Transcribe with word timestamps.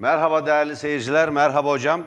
Merhaba 0.00 0.46
değerli 0.46 0.76
seyirciler, 0.76 1.28
merhaba 1.28 1.70
hocam. 1.70 2.02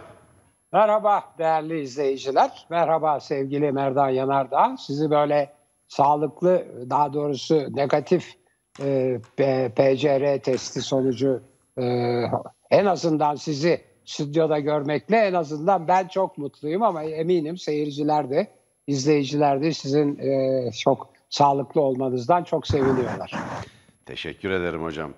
Merhaba 0.72 1.24
değerli 1.38 1.82
izleyiciler. 1.82 2.66
Merhaba 2.70 3.20
sevgili 3.20 3.72
Merdan 3.72 4.10
Yanardağ. 4.10 4.78
Sizi 4.80 5.10
böyle 5.10 5.54
sağlıklı, 5.88 6.66
daha 6.90 7.14
doğrusu 7.14 7.76
negatif 7.76 8.34
e, 8.84 9.20
PCR 9.76 10.40
testi 10.44 10.82
sonucu 10.82 11.42
e, 11.78 11.84
en 12.72 12.86
azından 12.86 13.36
sizi 13.36 13.82
stüdyoda 14.06 14.60
görmekle 14.60 15.18
en 15.18 15.34
azından 15.34 15.88
ben 15.88 16.08
çok 16.08 16.38
mutluyum 16.38 16.84
ama 16.84 17.04
eminim 17.04 17.58
seyirciler 17.58 18.30
de 18.30 18.48
izleyiciler 18.88 19.62
de 19.62 19.74
sizin 19.74 20.20
e, 20.20 20.72
çok 20.72 21.10
sağlıklı 21.30 21.82
olmanızdan 21.82 22.44
çok 22.44 22.68
seviniyorlar. 22.68 23.34
Teşekkür 24.06 24.52
ederim 24.52 24.84
hocam. 24.84 25.14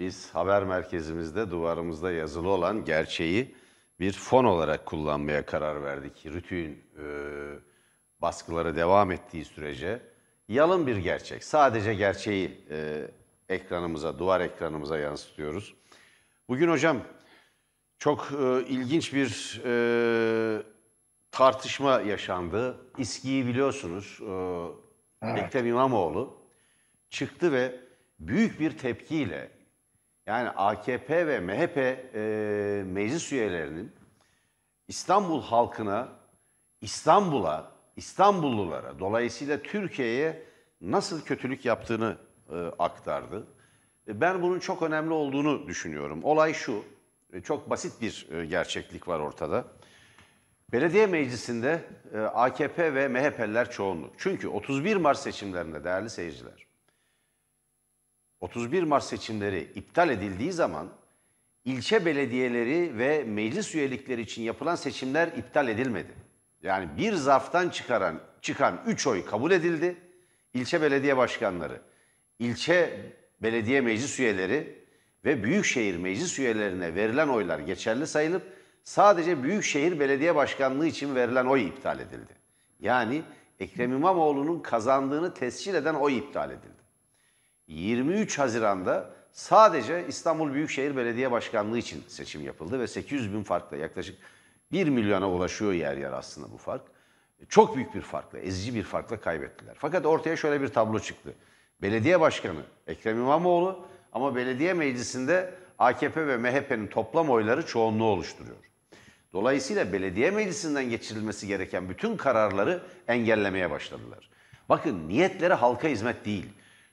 Biz 0.00 0.34
haber 0.34 0.64
merkezimizde 0.64 1.50
duvarımızda 1.50 2.12
yazılı 2.12 2.48
olan 2.48 2.84
gerçeği 2.84 3.54
bir 4.00 4.12
fon 4.12 4.44
olarak 4.44 4.86
kullanmaya 4.86 5.46
karar 5.46 5.82
verdik. 5.82 6.26
Rütü'nün 6.26 6.84
e, 6.98 7.04
baskıları 8.22 8.76
devam 8.76 9.12
ettiği 9.12 9.44
sürece 9.44 10.02
yalın 10.48 10.86
bir 10.86 10.96
gerçek. 10.96 11.44
Sadece 11.44 11.94
gerçeği 11.94 12.60
e, 12.70 13.08
ekranımıza, 13.48 14.18
duvar 14.18 14.40
ekranımıza 14.40 14.98
yansıtıyoruz. 14.98 15.74
Bugün 16.48 16.70
hocam 16.70 16.96
çok 17.98 18.28
e, 18.32 18.64
ilginç 18.68 19.14
bir 19.14 19.60
e, 19.64 20.62
tartışma 21.30 22.00
yaşandı. 22.00 22.76
İSKİ'yi 22.98 23.46
biliyorsunuz. 23.46 24.20
E, 24.22 24.90
Evet. 25.22 25.38
Ekrem 25.38 25.66
İmamoğlu 25.66 26.36
çıktı 27.10 27.52
ve 27.52 27.80
büyük 28.20 28.60
bir 28.60 28.78
tepkiyle 28.78 29.59
yani 30.30 30.50
AKP 30.50 31.26
ve 31.26 31.40
MHP 31.40 31.76
e, 31.78 32.20
meclis 32.86 33.32
üyelerinin 33.32 33.92
İstanbul 34.88 35.42
halkına, 35.42 36.08
İstanbul'a, 36.80 37.72
İstanbullulara, 37.96 38.98
dolayısıyla 38.98 39.62
Türkiye'ye 39.62 40.42
nasıl 40.80 41.22
kötülük 41.22 41.64
yaptığını 41.64 42.16
e, 42.52 42.56
aktardı. 42.78 43.46
E, 44.08 44.20
Ben 44.20 44.42
bunun 44.42 44.58
çok 44.58 44.82
önemli 44.82 45.12
olduğunu 45.12 45.66
düşünüyorum. 45.66 46.24
Olay 46.24 46.54
şu, 46.54 46.84
e, 47.32 47.40
çok 47.40 47.70
basit 47.70 48.00
bir 48.00 48.28
e, 48.32 48.46
gerçeklik 48.46 49.08
var 49.08 49.20
ortada. 49.20 49.64
Belediye 50.72 51.06
meclisinde 51.06 51.80
e, 52.14 52.18
AKP 52.18 52.94
ve 52.94 53.08
MHP'liler 53.08 53.70
çoğunluk. 53.70 54.14
Çünkü 54.18 54.48
31 54.48 54.96
Mart 54.96 55.18
seçimlerinde 55.18 55.84
değerli 55.84 56.10
seyirciler, 56.10 56.66
31 58.40 58.82
Mart 58.82 59.04
seçimleri 59.04 59.72
iptal 59.74 60.10
edildiği 60.10 60.52
zaman 60.52 60.88
ilçe 61.64 62.04
belediyeleri 62.06 62.98
ve 62.98 63.24
meclis 63.24 63.74
üyelikleri 63.74 64.20
için 64.20 64.42
yapılan 64.42 64.74
seçimler 64.74 65.28
iptal 65.28 65.68
edilmedi. 65.68 66.12
Yani 66.62 66.88
bir 66.96 67.12
zarftan 67.12 67.68
çıkaran 67.68 68.20
çıkan 68.40 68.80
3 68.86 69.06
oy 69.06 69.24
kabul 69.24 69.50
edildi. 69.50 69.96
İlçe 70.54 70.82
belediye 70.82 71.16
başkanları, 71.16 71.80
ilçe 72.38 73.00
belediye 73.42 73.80
meclis 73.80 74.20
üyeleri 74.20 74.84
ve 75.24 75.42
büyükşehir 75.44 75.96
meclis 75.96 76.38
üyelerine 76.38 76.94
verilen 76.94 77.28
oylar 77.28 77.58
geçerli 77.58 78.06
sayılıp 78.06 78.42
sadece 78.84 79.42
büyükşehir 79.42 80.00
belediye 80.00 80.34
başkanlığı 80.34 80.86
için 80.86 81.14
verilen 81.14 81.46
oy 81.46 81.66
iptal 81.66 82.00
edildi. 82.00 82.32
Yani 82.80 83.22
Ekrem 83.60 83.92
İmamoğlu'nun 83.92 84.60
kazandığını 84.60 85.34
tescil 85.34 85.74
eden 85.74 85.94
oy 85.94 86.18
iptal 86.18 86.50
edildi. 86.50 86.79
23 87.70 88.38
Haziran'da 88.38 89.10
sadece 89.32 90.06
İstanbul 90.08 90.52
Büyükşehir 90.52 90.96
Belediye 90.96 91.30
Başkanlığı 91.30 91.78
için 91.78 92.04
seçim 92.08 92.44
yapıldı 92.44 92.80
ve 92.80 92.86
800 92.86 93.32
bin 93.32 93.42
farkla 93.42 93.76
yaklaşık 93.76 94.18
1 94.72 94.88
milyona 94.88 95.30
ulaşıyor 95.30 95.72
yer 95.72 95.96
yer 95.96 96.12
aslında 96.12 96.52
bu 96.52 96.56
fark. 96.56 96.82
Çok 97.48 97.76
büyük 97.76 97.94
bir 97.94 98.00
farkla, 98.00 98.38
ezici 98.38 98.74
bir 98.74 98.82
farkla 98.82 99.20
kaybettiler. 99.20 99.76
Fakat 99.78 100.06
ortaya 100.06 100.36
şöyle 100.36 100.62
bir 100.62 100.68
tablo 100.68 100.98
çıktı. 100.98 101.34
Belediye 101.82 102.20
Başkanı 102.20 102.60
Ekrem 102.86 103.16
İmamoğlu 103.16 103.86
ama 104.12 104.36
belediye 104.36 104.74
meclisinde 104.74 105.54
AKP 105.78 106.26
ve 106.26 106.36
MHP'nin 106.36 106.86
toplam 106.86 107.30
oyları 107.30 107.66
çoğunluğu 107.66 108.04
oluşturuyor. 108.04 108.56
Dolayısıyla 109.32 109.92
belediye 109.92 110.30
meclisinden 110.30 110.90
geçirilmesi 110.90 111.46
gereken 111.46 111.88
bütün 111.88 112.16
kararları 112.16 112.82
engellemeye 113.08 113.70
başladılar. 113.70 114.30
Bakın 114.68 115.08
niyetleri 115.08 115.54
halka 115.54 115.88
hizmet 115.88 116.24
değil. 116.24 116.46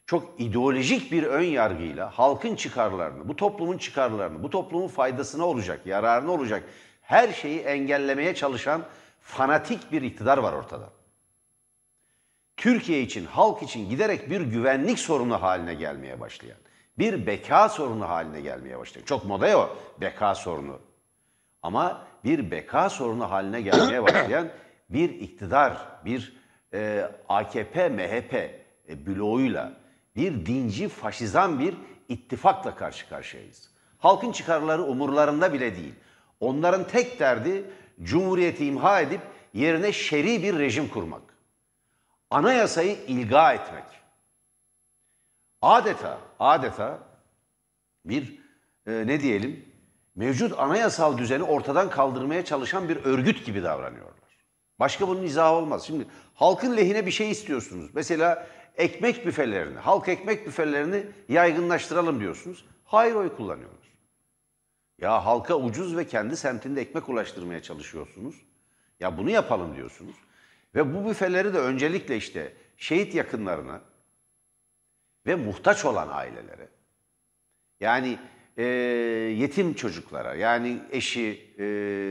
Çok 0.07 0.39
ideolojik 0.39 1.11
bir 1.11 1.23
ön 1.23 1.43
yargıyla 1.43 2.09
halkın 2.09 2.55
çıkarlarını, 2.55 3.27
bu 3.27 3.35
toplumun 3.35 3.77
çıkarlarını, 3.77 4.43
bu 4.43 4.49
toplumun 4.49 4.87
faydasına 4.87 5.45
olacak, 5.45 5.85
yararına 5.85 6.31
olacak 6.31 6.63
her 7.01 7.33
şeyi 7.33 7.59
engellemeye 7.59 8.35
çalışan 8.35 8.81
fanatik 9.21 9.91
bir 9.91 10.01
iktidar 10.01 10.37
var 10.37 10.53
ortada. 10.53 10.89
Türkiye 12.57 13.01
için, 13.01 13.25
halk 13.25 13.63
için 13.63 13.89
giderek 13.89 14.29
bir 14.29 14.41
güvenlik 14.41 14.99
sorunu 14.99 15.41
haline 15.41 15.73
gelmeye 15.73 16.19
başlayan, 16.19 16.57
bir 16.99 17.27
beka 17.27 17.69
sorunu 17.69 18.09
haline 18.09 18.41
gelmeye 18.41 18.79
başlayan. 18.79 19.03
Çok 19.03 19.25
moda 19.25 19.47
ya 19.47 19.59
o 19.59 19.77
beka 20.01 20.35
sorunu. 20.35 20.79
Ama 21.63 22.07
bir 22.23 22.51
beka 22.51 22.89
sorunu 22.89 23.31
haline 23.31 23.61
gelmeye 23.61 24.03
başlayan 24.03 24.49
bir 24.89 25.09
iktidar, 25.09 25.77
bir 26.05 26.37
e, 26.73 27.11
AKP, 27.29 27.89
MHP 27.89 28.33
e, 28.89 29.05
bloğuyla, 29.05 29.86
bir 30.17 30.45
dinci, 30.45 30.89
faşizan 30.89 31.59
bir 31.59 31.75
ittifakla 32.09 32.75
karşı 32.75 33.09
karşıyayız. 33.09 33.69
Halkın 33.97 34.31
çıkarları 34.31 34.83
umurlarında 34.83 35.53
bile 35.53 35.75
değil. 35.75 35.93
Onların 36.39 36.87
tek 36.87 37.19
derdi 37.19 37.65
cumhuriyeti 38.03 38.65
imha 38.65 39.01
edip 39.01 39.21
yerine 39.53 39.93
şer'i 39.93 40.43
bir 40.43 40.59
rejim 40.59 40.87
kurmak. 40.87 41.21
Anayasayı 42.29 42.97
ilga 43.07 43.53
etmek. 43.53 43.83
Adeta, 45.61 46.17
adeta 46.39 46.99
bir 48.05 48.39
e, 48.87 49.07
ne 49.07 49.21
diyelim 49.21 49.65
mevcut 50.15 50.59
anayasal 50.59 51.17
düzeni 51.17 51.43
ortadan 51.43 51.89
kaldırmaya 51.89 52.45
çalışan 52.45 52.89
bir 52.89 53.05
örgüt 53.05 53.45
gibi 53.45 53.63
davranıyorlar. 53.63 54.17
Başka 54.79 55.07
bunun 55.07 55.23
izahı 55.23 55.53
olmaz. 55.53 55.83
Şimdi 55.87 56.05
halkın 56.33 56.77
lehine 56.77 57.05
bir 57.05 57.11
şey 57.11 57.31
istiyorsunuz. 57.31 57.89
Mesela 57.93 58.47
ekmek 58.77 59.25
büfelerini, 59.25 59.77
halk 59.77 60.07
ekmek 60.07 60.47
büfelerini 60.47 61.03
yaygınlaştıralım 61.29 62.19
diyorsunuz. 62.19 62.65
Hayır 62.85 63.15
oy 63.15 63.35
kullanıyorlar. 63.35 63.87
Ya 64.97 65.25
halka 65.25 65.55
ucuz 65.55 65.97
ve 65.97 66.07
kendi 66.07 66.37
semtinde 66.37 66.81
ekmek 66.81 67.09
ulaştırmaya 67.09 67.61
çalışıyorsunuz. 67.61 68.35
Ya 68.99 69.17
bunu 69.17 69.29
yapalım 69.29 69.75
diyorsunuz. 69.75 70.15
Ve 70.75 70.95
bu 70.95 71.09
büfeleri 71.09 71.53
de 71.53 71.59
öncelikle 71.59 72.17
işte 72.17 72.53
şehit 72.77 73.15
yakınlarına 73.15 73.81
ve 75.25 75.35
muhtaç 75.35 75.85
olan 75.85 76.07
ailelere 76.11 76.67
yani 77.79 78.19
e, 78.57 78.63
yetim 79.37 79.73
çocuklara 79.73 80.35
yani 80.35 80.79
eşi 80.91 81.53
e, 81.59 81.65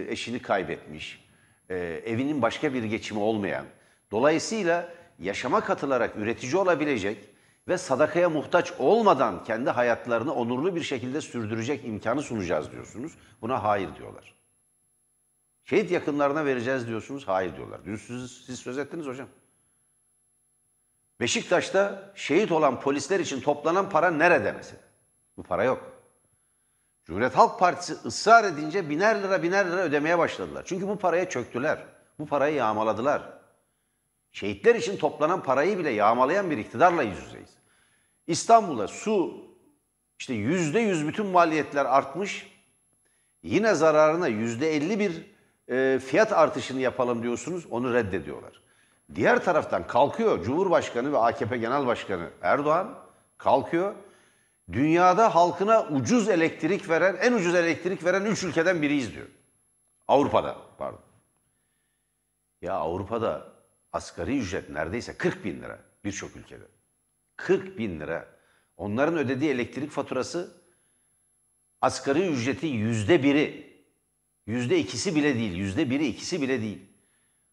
eşini 0.08 0.42
kaybetmiş, 0.42 1.24
e, 1.70 1.76
evinin 2.06 2.42
başka 2.42 2.74
bir 2.74 2.84
geçimi 2.84 3.20
olmayan, 3.20 3.66
dolayısıyla 4.10 4.94
yaşama 5.18 5.60
katılarak 5.60 6.16
üretici 6.16 6.56
olabilecek 6.56 7.28
ve 7.68 7.78
sadakaya 7.78 8.30
muhtaç 8.30 8.72
olmadan 8.78 9.44
kendi 9.44 9.70
hayatlarını 9.70 10.34
onurlu 10.34 10.76
bir 10.76 10.82
şekilde 10.82 11.20
sürdürecek 11.20 11.84
imkanı 11.84 12.22
sunacağız 12.22 12.72
diyorsunuz. 12.72 13.12
Buna 13.40 13.64
hayır 13.64 13.96
diyorlar. 13.96 14.34
Şehit 15.64 15.90
yakınlarına 15.90 16.44
vereceğiz 16.44 16.86
diyorsunuz. 16.86 17.28
Hayır 17.28 17.56
diyorlar. 17.56 17.80
Dün 17.84 17.96
siz, 17.96 18.30
siz 18.46 18.58
söz 18.58 18.78
ettiniz 18.78 19.06
hocam. 19.06 19.28
Beşiktaş'ta 21.20 22.12
şehit 22.14 22.52
olan 22.52 22.80
polisler 22.80 23.20
için 23.20 23.40
toplanan 23.40 23.90
para 23.90 24.10
nerede 24.10 24.52
mesela? 24.52 24.82
Bu 25.36 25.42
para 25.42 25.64
yok. 25.64 25.92
Cumhuriyet 27.04 27.36
Halk 27.36 27.58
Partisi 27.58 27.92
ısrar 27.92 28.44
edince 28.44 28.88
biner 28.88 29.22
lira 29.22 29.42
biner 29.42 29.66
lira 29.66 29.80
ödemeye 29.80 30.18
başladılar. 30.18 30.62
Çünkü 30.66 30.88
bu 30.88 30.98
paraya 30.98 31.28
çöktüler. 31.28 31.84
Bu 32.18 32.26
parayı 32.26 32.54
yağmaladılar. 32.54 33.35
Şehitler 34.36 34.74
için 34.74 34.96
toplanan 34.96 35.42
parayı 35.42 35.78
bile 35.78 35.90
yağmalayan 35.90 36.50
bir 36.50 36.58
iktidarla 36.58 37.02
yüz 37.02 37.22
yüzeyiz. 37.24 37.50
İstanbul'da 38.26 38.88
su 38.88 39.44
işte 40.18 40.34
yüzde 40.34 40.80
yüz 40.80 41.08
bütün 41.08 41.26
maliyetler 41.26 41.84
artmış. 41.84 42.52
Yine 43.42 43.74
zararına 43.74 44.28
yüzde 44.28 44.76
elli 44.76 44.98
bir 44.98 45.26
e, 45.74 45.98
fiyat 45.98 46.32
artışını 46.32 46.80
yapalım 46.80 47.22
diyorsunuz. 47.22 47.66
Onu 47.70 47.94
reddediyorlar. 47.94 48.60
Diğer 49.14 49.44
taraftan 49.44 49.86
kalkıyor 49.86 50.44
Cumhurbaşkanı 50.44 51.12
ve 51.12 51.18
AKP 51.18 51.56
Genel 51.56 51.86
Başkanı 51.86 52.30
Erdoğan 52.42 52.98
kalkıyor. 53.38 53.94
Dünyada 54.72 55.34
halkına 55.34 55.86
ucuz 55.86 56.28
elektrik 56.28 56.88
veren, 56.88 57.16
en 57.20 57.32
ucuz 57.32 57.54
elektrik 57.54 58.04
veren 58.04 58.24
üç 58.24 58.44
ülkeden 58.44 58.82
biriyiz 58.82 59.14
diyor. 59.14 59.26
Avrupa'da 60.08 60.56
pardon. 60.78 61.00
Ya 62.62 62.74
Avrupa'da 62.74 63.55
asgari 63.96 64.38
ücret 64.38 64.70
neredeyse 64.70 65.16
40 65.16 65.44
bin 65.44 65.62
lira 65.62 65.78
birçok 66.04 66.36
ülkede. 66.36 66.64
40 67.36 67.78
bin 67.78 68.00
lira. 68.00 68.28
Onların 68.76 69.18
ödediği 69.18 69.50
elektrik 69.50 69.90
faturası 69.90 70.62
asgari 71.80 72.26
ücreti 72.26 72.66
yüzde 72.66 73.22
biri, 73.22 73.76
yüzde 74.46 74.78
ikisi 74.78 75.14
bile 75.14 75.34
değil, 75.34 75.52
yüzde 75.52 75.90
biri 75.90 76.06
ikisi 76.06 76.42
bile 76.42 76.60
değil. 76.60 76.78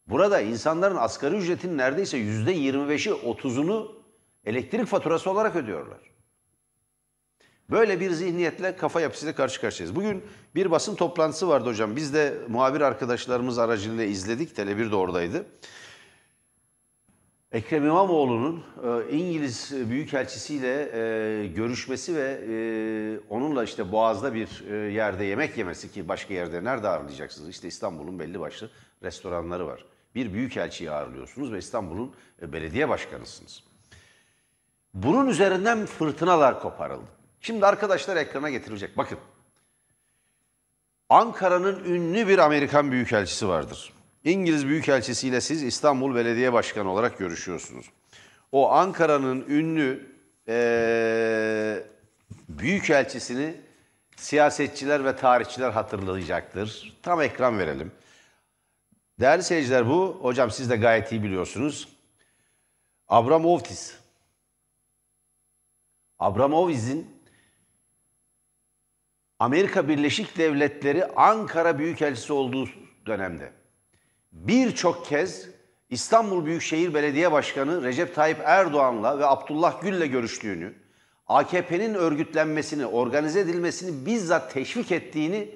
Burada 0.08 0.42
insanların 0.42 0.96
asgari 0.96 1.36
ücretinin 1.36 1.78
neredeyse 1.78 2.18
yüzde 2.18 2.52
yirmi 2.52 2.90
beşi, 2.90 3.14
otuzunu 3.14 4.04
elektrik 4.46 4.86
faturası 4.86 5.32
olarak 5.32 5.56
ödüyorlar. 5.56 6.00
Böyle 7.70 8.00
bir 8.00 8.12
zihniyetle 8.12 8.76
kafa 8.76 9.02
yapısıyla 9.02 9.36
karşı 9.36 9.62
karşıyayız. 9.62 9.96
Bugün 9.96 10.24
bir 10.56 10.72
basın 10.72 10.96
toplantısı 10.96 11.48
vardı 11.48 11.70
hocam. 11.70 11.96
Biz 11.96 12.14
de 12.14 12.38
muhabir 12.48 12.82
arkadaşlarımız 12.82 13.60
aracılığıyla 13.60 14.04
izledik. 14.04 14.58
Tele1 14.58 14.92
de 14.92 14.96
oradaydı. 14.96 15.46
Ekrem 17.54 17.86
İmamoğlu'nun 17.86 18.64
e, 18.84 19.18
İngiliz 19.18 19.72
Büyükelçisiyle 19.90 20.90
e, 20.94 21.48
görüşmesi 21.48 22.16
ve 22.16 22.40
e, 22.50 22.56
onunla 23.30 23.64
işte 23.64 23.92
Boğaz'da 23.92 24.34
bir 24.34 24.64
e, 24.72 24.76
yerde 24.76 25.26
yemek 25.26 25.58
yemesi 25.58 25.92
ki 25.92 26.08
başka 26.08 26.34
yerde 26.34 26.64
nerede 26.64 26.88
ağırlayacaksınız? 26.88 27.50
İşte 27.50 27.68
İstanbul'un 27.68 28.20
belli 28.20 28.40
başlı 28.40 28.70
restoranları 29.04 29.68
var. 29.68 29.86
Bir 30.16 30.34
büyükelçiyi 30.34 30.92
ağırlıyorsunuz 30.92 31.52
ve 31.52 31.58
İstanbul'un 31.58 32.14
e, 32.42 32.54
belediye 32.54 32.90
başkanısınız. 32.90 33.64
Bunun 34.94 35.28
üzerinden 35.28 35.86
fırtınalar 35.86 36.60
koparıldı. 36.60 37.08
Şimdi 37.42 37.66
arkadaşlar 37.66 38.18
ekrana 38.18 38.50
getirecek. 38.50 38.98
Bakın. 38.98 39.18
Ankara'nın 41.10 41.84
ünlü 41.84 42.28
bir 42.28 42.38
Amerikan 42.38 42.92
büyükelçisi 42.92 43.48
vardır. 43.48 43.94
İngiliz 44.24 44.68
büyükelçisiyle 44.68 45.42
siz 45.42 45.64
İstanbul 45.64 46.16
Belediye 46.16 46.54
Başkanı 46.54 46.90
olarak 46.92 47.18
görüşüyorsunuz. 47.18 47.86
O 48.52 48.72
Ankara'nın 48.72 49.46
ünlü 49.50 50.14
eee 50.48 51.84
büyükelçisini 52.50 53.56
siyasetçiler 54.16 55.06
ve 55.06 55.16
tarihçiler 55.16 55.72
hatırlayacaktır. 55.72 56.98
Tam 57.02 57.22
ekran 57.22 57.60
verelim. 57.60 57.92
Değerli 59.20 59.44
seyirciler 59.44 59.90
bu, 59.90 60.20
hocam 60.22 60.52
siz 60.52 60.70
de 60.70 60.76
gayet 60.76 61.12
iyi 61.12 61.24
biliyorsunuz. 61.24 61.88
Abramovtis. 63.08 63.98
Abramovis'in 66.20 67.24
Amerika 69.40 69.88
Birleşik 69.88 70.38
Devletleri 70.38 71.06
Ankara 71.06 71.80
Büyükelçisi 71.80 72.34
olduğu 72.34 72.70
dönemde 73.06 73.63
birçok 74.34 75.06
kez 75.06 75.50
İstanbul 75.90 76.46
Büyükşehir 76.46 76.94
Belediye 76.94 77.32
Başkanı 77.32 77.84
Recep 77.84 78.16
Tayyip 78.16 78.40
Erdoğan'la 78.44 79.20
ve 79.20 79.26
Abdullah 79.26 79.82
Gül'le 79.82 80.06
görüştüğünü, 80.06 80.74
AKP'nin 81.28 81.94
örgütlenmesini, 81.94 82.86
organize 82.86 83.40
edilmesini 83.40 84.06
bizzat 84.06 84.54
teşvik 84.54 84.92
ettiğini 84.92 85.56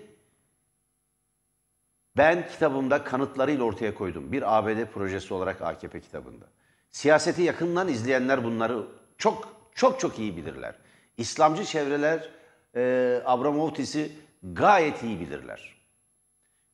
ben 2.17 2.47
kitabımda 2.47 3.03
kanıtlarıyla 3.03 3.63
ortaya 3.63 3.95
koydum. 3.95 4.31
Bir 4.31 4.57
ABD 4.57 4.85
projesi 4.85 5.33
olarak 5.33 5.61
AKP 5.61 6.01
kitabında. 6.01 6.45
Siyaseti 6.91 7.41
yakından 7.41 7.87
izleyenler 7.87 8.43
bunları 8.43 8.87
çok 9.17 9.57
çok 9.75 9.99
çok 9.99 10.19
iyi 10.19 10.37
bilirler. 10.37 10.75
İslamcı 11.17 11.65
çevreler 11.65 12.29
e, 12.75 13.21
Abramovtis'i 13.25 14.11
gayet 14.43 15.03
iyi 15.03 15.19
bilirler. 15.19 15.75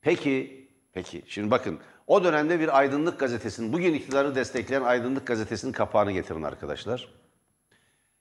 Peki, 0.00 0.68
peki 0.92 1.22
şimdi 1.26 1.50
bakın 1.50 1.80
o 2.06 2.24
dönemde 2.24 2.60
bir 2.60 2.78
aydınlık 2.78 3.20
gazetesinin, 3.20 3.72
bugün 3.72 3.94
iktidarı 3.94 4.34
destekleyen 4.34 4.82
aydınlık 4.82 5.26
gazetesinin 5.26 5.72
kapağını 5.72 6.12
getirin 6.12 6.42
arkadaşlar. 6.42 7.08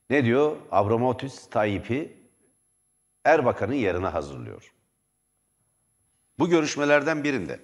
Ne 0.09 0.25
diyor? 0.25 0.57
Abramovtis 0.71 1.49
Tayyip'i 1.49 2.17
Erbakan'ın 3.25 3.73
yerine 3.73 4.07
hazırlıyor. 4.07 4.73
Bu 6.39 6.49
görüşmelerden 6.49 7.23
birinde, 7.23 7.59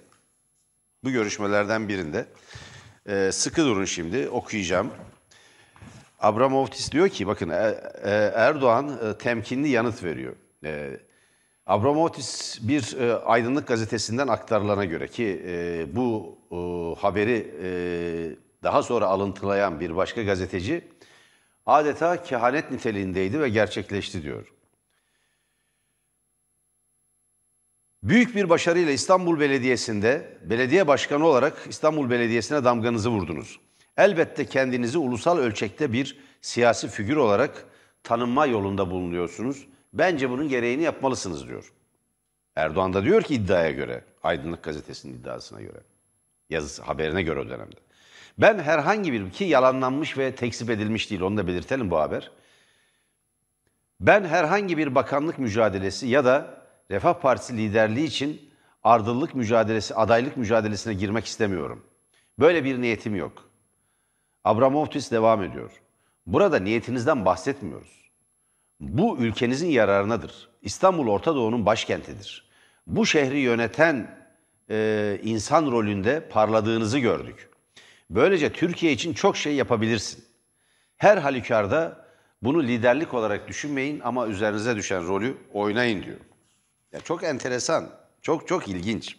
bu 1.04 1.10
görüşmelerden 1.10 1.88
birinde 1.88 2.26
e, 3.06 3.32
sıkı 3.32 3.64
durun 3.64 3.84
şimdi 3.84 4.28
okuyacağım. 4.28 4.90
Abramovtis 6.18 6.92
diyor 6.92 7.08
ki 7.08 7.26
bakın 7.26 7.48
e, 7.48 7.80
e, 8.04 8.10
Erdoğan 8.34 9.16
temkinli 9.18 9.68
yanıt 9.68 10.04
veriyor. 10.04 10.36
Abramovtis 11.70 12.58
bir 12.62 12.96
e, 12.98 13.14
aydınlık 13.14 13.68
gazetesinden 13.68 14.28
aktarılana 14.28 14.84
göre 14.84 15.08
ki 15.08 15.42
e, 15.46 15.86
bu 15.96 16.38
e, 16.52 16.56
haberi 17.00 17.54
e, 17.62 17.70
daha 18.62 18.82
sonra 18.82 19.06
alıntılayan 19.06 19.80
bir 19.80 19.96
başka 19.96 20.22
gazeteci 20.22 20.84
adeta 21.66 22.22
kehanet 22.22 22.70
niteliğindeydi 22.70 23.40
ve 23.40 23.48
gerçekleşti 23.48 24.22
diyor. 24.22 24.52
Büyük 28.02 28.36
bir 28.36 28.48
başarıyla 28.48 28.92
İstanbul 28.92 29.40
Belediyesi'nde 29.40 30.38
belediye 30.44 30.86
başkanı 30.86 31.26
olarak 31.26 31.66
İstanbul 31.68 32.10
Belediyesi'ne 32.10 32.64
damganızı 32.64 33.10
vurdunuz. 33.10 33.60
Elbette 33.96 34.44
kendinizi 34.44 34.98
ulusal 34.98 35.38
ölçekte 35.38 35.92
bir 35.92 36.18
siyasi 36.40 36.88
figür 36.88 37.16
olarak 37.16 37.64
tanınma 38.02 38.46
yolunda 38.46 38.90
bulunuyorsunuz. 38.90 39.66
Bence 39.92 40.30
bunun 40.30 40.48
gereğini 40.48 40.82
yapmalısınız 40.82 41.48
diyor. 41.48 41.72
Erdoğan 42.56 42.92
da 42.92 43.04
diyor 43.04 43.22
ki 43.22 43.34
iddiaya 43.34 43.70
göre, 43.70 44.04
Aydınlık 44.22 44.62
Gazetesi'nin 44.62 45.14
iddiasına 45.14 45.60
göre, 45.60 45.80
yazısı 46.50 46.82
haberine 46.82 47.22
göre 47.22 47.40
o 47.40 47.48
dönemde. 47.48 47.76
Ben 48.38 48.58
herhangi 48.58 49.12
bir 49.12 49.30
ki 49.30 49.44
yalanlanmış 49.44 50.18
ve 50.18 50.34
tekzip 50.34 50.70
edilmiş 50.70 51.10
değil 51.10 51.20
onu 51.20 51.36
da 51.36 51.46
belirtelim 51.46 51.90
bu 51.90 51.98
haber. 51.98 52.30
Ben 54.00 54.24
herhangi 54.24 54.78
bir 54.78 54.94
bakanlık 54.94 55.38
mücadelesi 55.38 56.06
ya 56.06 56.24
da 56.24 56.64
Refah 56.90 57.14
Partisi 57.14 57.56
liderliği 57.56 58.06
için 58.06 58.50
ardıllık 58.82 59.34
mücadelesi, 59.34 59.94
adaylık 59.94 60.36
mücadelesine 60.36 60.94
girmek 60.94 61.24
istemiyorum. 61.24 61.84
Böyle 62.38 62.64
bir 62.64 62.80
niyetim 62.80 63.16
yok. 63.16 63.50
Abramovtis 64.44 65.10
devam 65.10 65.42
ediyor. 65.42 65.70
Burada 66.26 66.58
niyetinizden 66.58 67.24
bahsetmiyoruz. 67.24 67.99
Bu 68.80 69.18
ülkenizin 69.18 69.68
yararınadır. 69.68 70.48
İstanbul 70.62 71.08
Orta 71.08 71.34
Doğu'nun 71.34 71.66
başkentidir. 71.66 72.50
Bu 72.86 73.06
şehri 73.06 73.38
yöneten 73.38 74.18
e, 74.70 75.18
insan 75.22 75.70
rolünde 75.70 76.28
parladığınızı 76.28 76.98
gördük. 76.98 77.48
Böylece 78.10 78.52
Türkiye 78.52 78.92
için 78.92 79.14
çok 79.14 79.36
şey 79.36 79.54
yapabilirsin. 79.54 80.24
Her 80.96 81.16
halükarda 81.16 82.06
bunu 82.42 82.62
liderlik 82.62 83.14
olarak 83.14 83.48
düşünmeyin 83.48 84.00
ama 84.00 84.26
üzerinize 84.26 84.76
düşen 84.76 85.06
rolü 85.06 85.36
oynayın 85.52 86.02
diyor. 86.02 86.20
Ya 86.92 87.00
çok 87.00 87.24
enteresan, 87.24 87.90
çok 88.22 88.48
çok 88.48 88.68
ilginç. 88.68 89.16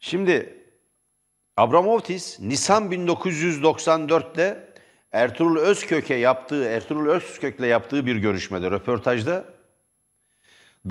Şimdi 0.00 0.64
Abramovtis 1.56 2.40
Nisan 2.40 2.90
1994'te 2.92 4.68
Ertuğrul 5.12 5.58
Özkök'e 5.58 6.14
yaptığı, 6.14 6.64
Ertuğrul 6.64 7.08
Özkök'le 7.08 7.60
yaptığı 7.60 8.06
bir 8.06 8.16
görüşmede, 8.16 8.70
röportajda 8.70 9.44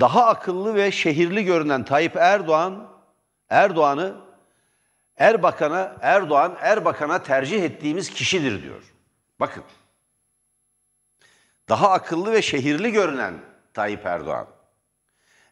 daha 0.00 0.26
akıllı 0.26 0.74
ve 0.74 0.90
şehirli 0.90 1.44
görünen 1.44 1.84
Tayyip 1.84 2.16
Erdoğan, 2.16 2.88
Erdoğan'ı 3.50 4.16
Erbakan'a, 5.16 5.96
Erdoğan 6.00 6.56
Erbakan'a 6.60 7.22
tercih 7.22 7.62
ettiğimiz 7.62 8.10
kişidir 8.10 8.62
diyor. 8.62 8.82
Bakın. 9.40 9.64
Daha 11.68 11.90
akıllı 11.90 12.32
ve 12.32 12.42
şehirli 12.42 12.92
görünen 12.92 13.34
Tayyip 13.74 14.06
Erdoğan. 14.06 14.46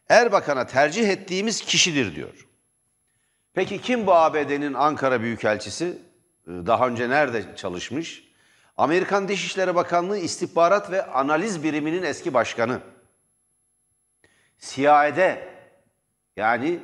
Erbakan'a 0.09 0.67
tercih 0.67 1.09
ettiğimiz 1.09 1.61
kişidir 1.61 2.15
diyor. 2.15 2.47
Peki 3.53 3.81
kim 3.81 4.07
bu 4.07 4.13
ABD'nin 4.13 4.73
Ankara 4.73 5.21
Büyükelçisi? 5.21 5.97
Daha 6.47 6.87
önce 6.87 7.09
nerede 7.09 7.55
çalışmış? 7.55 8.26
Amerikan 8.77 9.27
Dışişleri 9.27 9.75
Bakanlığı 9.75 10.17
İstihbarat 10.17 10.91
ve 10.91 11.05
Analiz 11.05 11.63
Biriminin 11.63 12.03
eski 12.03 12.33
başkanı. 12.33 12.81
CIA'de 14.59 15.49
yani 16.35 16.79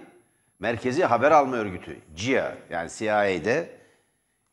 Merkezi 0.59 1.05
Haber 1.05 1.31
Alma 1.31 1.55
Örgütü 1.55 1.99
CIA 2.15 2.57
yani 2.69 2.89
CIA'de 2.89 3.79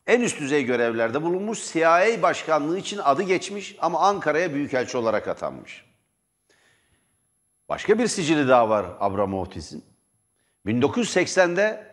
en 0.06 0.20
üst 0.20 0.40
düzey 0.40 0.64
görevlerde 0.64 1.22
bulunmuş 1.22 1.72
CIA 1.72 2.22
başkanlığı 2.22 2.78
için 2.78 2.98
adı 2.98 3.22
geçmiş 3.22 3.76
ama 3.80 4.00
Ankara'ya 4.00 4.54
büyükelçi 4.54 4.96
olarak 4.96 5.28
atanmış. 5.28 5.84
Başka 7.68 7.98
bir 7.98 8.06
sicili 8.06 8.48
daha 8.48 8.68
var 8.68 8.86
Abramovit'in. 9.00 9.84
1980'de 10.66 11.90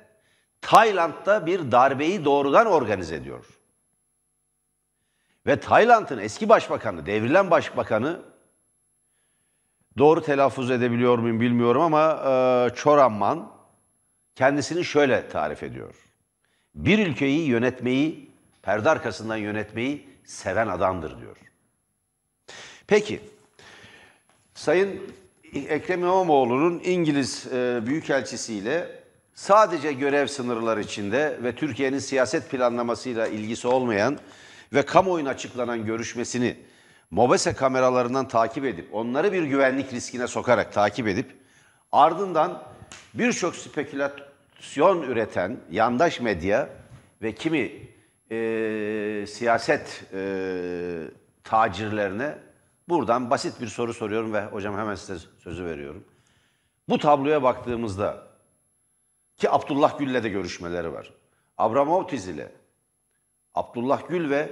Tayland'da 0.62 1.46
bir 1.46 1.72
darbeyi 1.72 2.26
doğrudan 2.26 2.68
organize 2.68 3.16
ediyor. 3.16 3.57
Ve 5.48 5.60
Tayland'ın 5.60 6.18
eski 6.18 6.50
başbakanı, 6.50 7.06
devrilen 7.06 7.52
başbakanı 7.52 8.22
doğru 9.98 10.22
telaffuz 10.22 10.72
edebiliyor 10.72 11.18
muyum 11.18 11.40
bilmiyorum 11.40 11.82
ama 11.82 12.12
e, 12.12 12.76
Çoramman 12.76 13.52
kendisini 14.36 14.86
şöyle 14.86 15.30
tarif 15.30 15.64
ediyor. 15.64 15.96
Bir 16.76 17.08
ülkeyi 17.08 17.48
yönetmeyi, 17.48 18.32
perde 18.62 18.90
arkasından 18.90 19.38
yönetmeyi 19.38 20.10
seven 20.26 20.68
adamdır 20.68 21.22
diyor. 21.22 21.38
Peki, 22.88 23.22
Sayın 24.54 25.02
Ekrem 25.54 26.00
İmamoğlu'nun 26.00 26.82
İngiliz 26.84 27.48
e, 27.54 27.82
Büyükelçisiyle 27.86 29.04
sadece 29.34 29.94
görev 29.94 30.28
sınırları 30.28 30.82
içinde 30.82 31.40
ve 31.44 31.56
Türkiye'nin 31.56 32.00
siyaset 32.00 32.50
planlamasıyla 32.50 33.28
ilgisi 33.28 33.68
olmayan 33.68 34.20
ve 34.74 34.86
kamuoyuna 34.86 35.30
açıklanan 35.30 35.86
görüşmesini 35.86 36.58
MOBESE 37.12 37.54
kameralarından 37.54 38.28
takip 38.28 38.66
edip, 38.66 38.96
onları 38.96 39.34
bir 39.34 39.44
güvenlik 39.44 39.94
riskine 39.94 40.28
sokarak 40.28 40.74
takip 40.74 41.08
edip, 41.08 41.36
ardından 41.92 42.64
birçok 43.14 43.56
spekülasyon 43.56 45.02
üreten 45.02 45.58
yandaş 45.72 46.20
medya 46.20 46.70
ve 47.22 47.36
kimi 47.36 47.72
e, 48.32 49.26
siyaset 49.28 50.04
e, 50.14 50.22
tacirlerine 51.44 52.38
buradan 52.90 53.30
basit 53.30 53.62
bir 53.62 53.68
soru 53.68 53.94
soruyorum 53.94 54.34
ve 54.34 54.46
hocam 54.46 54.78
hemen 54.78 54.96
size 54.96 55.28
sözü 55.40 55.66
veriyorum. 55.66 56.04
Bu 56.90 57.00
tabloya 57.00 57.44
baktığımızda 57.44 58.28
ki 59.38 59.52
Abdullah 59.52 60.00
Gül'le 60.00 60.24
de 60.24 60.30
görüşmeleri 60.30 60.94
var. 60.94 61.14
Abramovitiz 61.58 62.28
ile 62.28 62.52
Abdullah 63.58 64.10
Gül 64.10 64.30
ve 64.30 64.50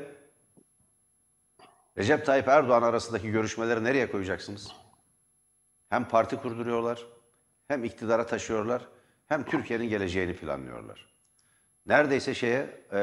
Recep 1.97 2.25
Tayyip 2.25 2.47
Erdoğan 2.47 2.83
arasındaki 2.83 3.31
görüşmeleri 3.31 3.83
nereye 3.83 4.11
koyacaksınız? 4.11 4.71
Hem 5.89 6.07
parti 6.07 6.35
kurduruyorlar, 6.35 7.05
hem 7.67 7.83
iktidara 7.83 8.25
taşıyorlar, 8.25 8.81
hem 9.27 9.43
Türkiye'nin 9.43 9.89
geleceğini 9.89 10.35
planlıyorlar. 10.35 11.05
Neredeyse 11.85 12.33
şeye, 12.33 12.83
e, 12.93 12.99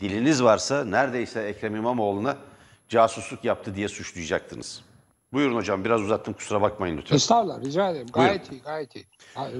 diliniz 0.00 0.44
varsa 0.44 0.84
neredeyse 0.84 1.42
Ekrem 1.42 1.76
İmamoğlu'na 1.76 2.36
casusluk 2.88 3.44
yaptı 3.44 3.74
diye 3.74 3.88
suçlayacaktınız. 3.88 4.84
Buyurun 5.32 5.56
hocam 5.56 5.84
biraz 5.84 6.00
uzattım 6.00 6.34
kusura 6.34 6.62
bakmayın 6.62 6.96
lütfen. 6.96 7.16
Estağfurullah 7.16 7.60
rica 7.60 7.90
ederim. 7.90 8.06
Gayet 8.12 8.52
iyi 8.52 8.62
gayet 8.62 8.96
iyi. 8.96 9.06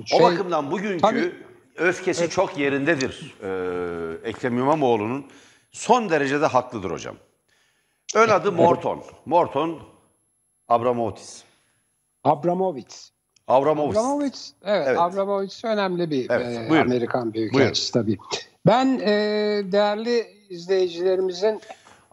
Şey, 0.07 0.21
o 0.21 0.23
bakımdan 0.23 0.71
bugünkü 0.71 0.99
tabii, 0.99 1.35
öfkesi 1.77 2.23
evet. 2.23 2.33
çok 2.33 2.59
yerindedir 2.59 3.35
ee, 3.43 4.29
Ekrem 4.29 4.59
İmamoğlu'nun. 4.59 5.27
Son 5.73 6.11
derecede 6.11 6.47
haklıdır 6.47 6.91
hocam. 6.91 7.17
Ön 8.15 8.29
adı 8.29 8.53
Morton. 8.53 9.03
Morton 9.27 9.79
Abramovitz. 10.69 11.45
Abramovitz. 12.25 13.13
Abramovitz. 13.49 13.97
Abramovitz, 13.97 14.55
evet, 14.65 14.87
evet. 14.89 14.99
Abramovitz 14.99 15.65
önemli 15.65 16.11
bir 16.11 16.31
evet, 16.31 16.71
e, 16.71 16.81
Amerikan 16.81 17.35
büyükelçisi 17.35 17.93
tabii. 17.93 18.19
Ben 18.67 19.01
e, 19.05 19.13
değerli 19.73 20.27
izleyicilerimizin 20.49 21.61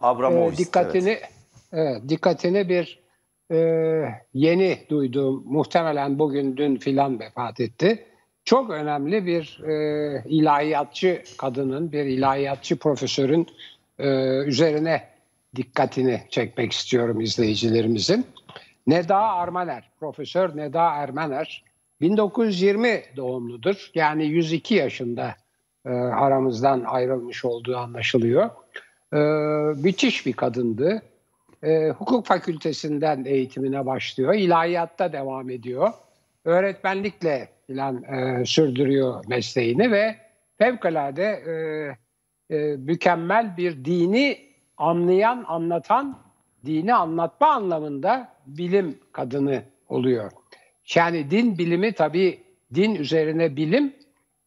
e, 0.02 0.56
dikkatini 0.56 1.10
evet. 1.10 1.32
Evet, 1.72 2.02
dikkatini 2.08 2.68
bir 2.68 3.02
e, 3.50 3.58
yeni 4.34 4.86
duyduğum 4.90 5.42
muhtemelen 5.46 6.18
bugün 6.18 6.56
dün 6.56 6.76
filan 6.76 7.20
vefat 7.20 7.60
etti. 7.60 8.07
Çok 8.48 8.70
önemli 8.70 9.26
bir 9.26 9.60
e, 9.64 10.24
ilahiyatçı 10.28 11.22
kadının, 11.38 11.92
bir 11.92 12.04
ilahiyatçı 12.04 12.78
profesörün 12.78 13.46
e, 13.98 14.08
üzerine 14.38 15.08
dikkatini 15.56 16.22
çekmek 16.30 16.72
istiyorum 16.72 17.20
izleyicilerimizin. 17.20 18.26
Neda 18.86 19.16
Armaner, 19.16 19.90
Profesör 20.00 20.56
Neda 20.56 20.90
Ermener 20.90 21.64
1920 22.00 23.02
doğumludur. 23.16 23.90
Yani 23.94 24.26
102 24.26 24.74
yaşında 24.74 25.34
e, 25.86 25.90
aramızdan 25.90 26.84
ayrılmış 26.86 27.44
olduğu 27.44 27.76
anlaşılıyor. 27.76 28.50
E, 29.12 29.18
müthiş 29.82 30.26
bir 30.26 30.32
kadındı. 30.32 31.02
E, 31.62 31.88
hukuk 31.88 32.26
fakültesinden 32.26 33.24
eğitimine 33.24 33.86
başlıyor. 33.86 34.34
İlahiyatta 34.34 35.12
devam 35.12 35.50
ediyor. 35.50 35.92
Öğretmenlikle 36.44 37.57
falan 37.68 38.02
e, 38.02 38.44
sürdürüyor 38.44 39.24
mesleğini 39.28 39.90
ve 39.90 40.16
fevkalade 40.58 41.24
e, 41.24 41.54
e, 42.56 42.76
mükemmel 42.76 43.56
bir 43.56 43.84
dini 43.84 44.38
anlayan, 44.76 45.44
anlatan, 45.48 46.18
dini 46.66 46.94
anlatma 46.94 47.46
anlamında 47.46 48.28
bilim 48.46 48.98
kadını 49.12 49.62
oluyor. 49.88 50.30
Yani 50.94 51.30
din 51.30 51.58
bilimi 51.58 51.92
tabii 51.92 52.40
din 52.74 52.94
üzerine 52.94 53.56
bilim 53.56 53.94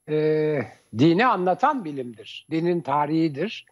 e, 0.10 0.58
dini 0.98 1.26
anlatan 1.26 1.86
bilimdir. 1.86 2.48
Dinin 2.52 2.82
tarihidir, 2.82 3.66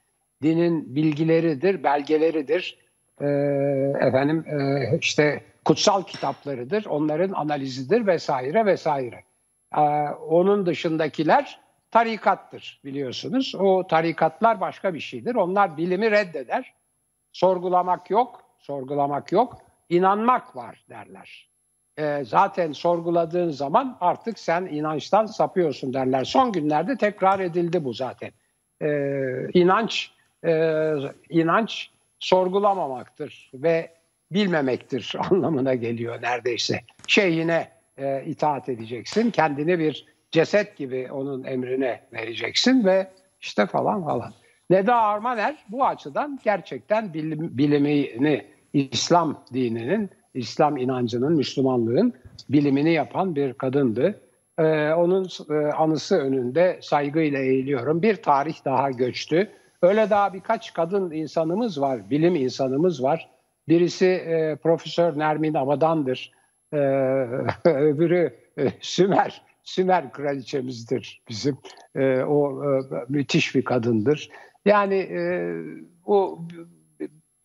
dinin 0.44 0.96
bilgileridir, 0.96 1.84
belgeleridir. 1.84 2.78
E, 3.22 3.26
efendim 4.08 4.46
e, 4.48 4.98
işte 5.02 5.42
kutsal 5.66 6.04
kitaplarıdır, 6.04 6.86
onların 6.86 7.32
analizidir 7.32 8.08
vesaire 8.08 8.66
vesaire. 8.66 9.24
E, 9.78 9.82
onun 10.30 10.66
dışındakiler 10.66 11.60
tarikattır 11.92 12.82
biliyorsunuz. 12.86 13.56
O 13.60 13.88
tarikatlar 13.88 14.62
başka 14.62 14.94
bir 14.94 15.00
şeydir. 15.00 15.36
Onlar 15.36 15.78
bilimi 15.78 16.12
reddeder. 16.12 16.74
Sorgulamak 17.32 18.10
yok, 18.10 18.42
sorgulamak 18.60 19.32
yok. 19.32 19.58
İnanmak 19.90 20.56
var 20.56 20.86
derler. 20.90 21.50
E, 21.98 22.24
zaten 22.26 22.72
sorguladığın 22.72 23.50
zaman 23.50 23.98
artık 24.02 24.40
sen 24.40 24.66
inançtan 24.66 25.26
sapıyorsun 25.26 25.94
derler. 25.94 26.24
Son 26.24 26.52
günlerde 26.52 26.98
tekrar 26.98 27.40
edildi 27.40 27.84
bu 27.84 27.94
zaten. 27.94 28.32
E, 28.82 28.90
inanç, 29.54 30.12
e, 30.46 30.94
inanç 31.30 31.90
sorgulamamaktır 32.20 33.52
ve 33.54 33.94
bilmemektir 34.32 35.16
anlamına 35.32 35.76
geliyor 35.76 36.22
neredeyse. 36.22 36.82
Şeyine 37.08 37.79
e, 38.00 38.24
itaat 38.26 38.70
edeceksin, 38.70 39.32
kendini 39.32 39.80
bir 39.80 40.06
ceset 40.32 40.78
gibi 40.78 41.12
onun 41.12 41.44
emrine 41.44 42.02
vereceksin 42.14 42.86
ve 42.86 43.08
işte 43.42 43.66
falan 43.66 44.06
falan. 44.06 44.34
Neda 44.70 44.96
Armaner 44.96 45.56
bu 45.70 45.86
açıdan 45.86 46.40
gerçekten 46.44 47.14
bilim, 47.14 47.58
bilimini, 47.58 48.46
İslam 48.74 49.44
dininin, 49.54 50.10
İslam 50.34 50.78
inancının, 50.78 51.34
Müslümanlığın 51.34 52.14
bilimini 52.50 52.94
yapan 52.94 53.36
bir 53.36 53.54
kadındı. 53.54 54.22
Ee, 54.60 54.94
onun 54.94 55.28
e, 55.50 55.54
anısı 55.72 56.18
önünde 56.18 56.80
saygıyla 56.82 57.40
eğiliyorum. 57.40 58.02
Bir 58.02 58.16
tarih 58.16 58.66
daha 58.66 58.92
göçtü. 58.92 59.50
Öyle 59.82 60.10
daha 60.10 60.34
birkaç 60.34 60.74
kadın 60.74 61.12
insanımız 61.12 61.82
var, 61.82 62.10
bilim 62.10 62.36
insanımız 62.36 63.04
var. 63.04 63.30
Birisi 63.68 64.06
e, 64.06 64.56
Profesör 64.56 65.20
Nermin 65.20 65.54
Avadan'dır. 65.54 66.32
Ee, 66.74 66.78
öbürü 67.66 68.36
e, 68.58 68.72
Sümer 68.80 69.42
Sümer 69.64 70.12
kraliçemizdir 70.12 71.22
bizim. 71.30 71.58
E, 71.96 72.24
o 72.24 72.64
e, 72.64 72.82
müthiş 73.10 73.56
bir 73.56 73.64
kadındır. 73.64 74.30
Yani 74.66 74.96
e, 74.96 75.54
bu 76.08 76.48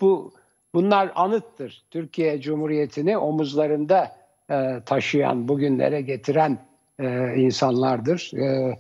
bu 0.01 0.33
bunlar 0.75 1.13
anıttır. 1.15 1.85
Türkiye 1.91 2.41
Cumhuriyeti'ni 2.41 3.19
omuzlarında 3.19 4.17
e, 4.51 4.81
taşıyan, 4.87 5.49
bugünlere 5.49 6.01
getiren 6.01 6.59
e, 6.99 7.35
insanlardır. 7.37 8.33
E, 8.35 8.79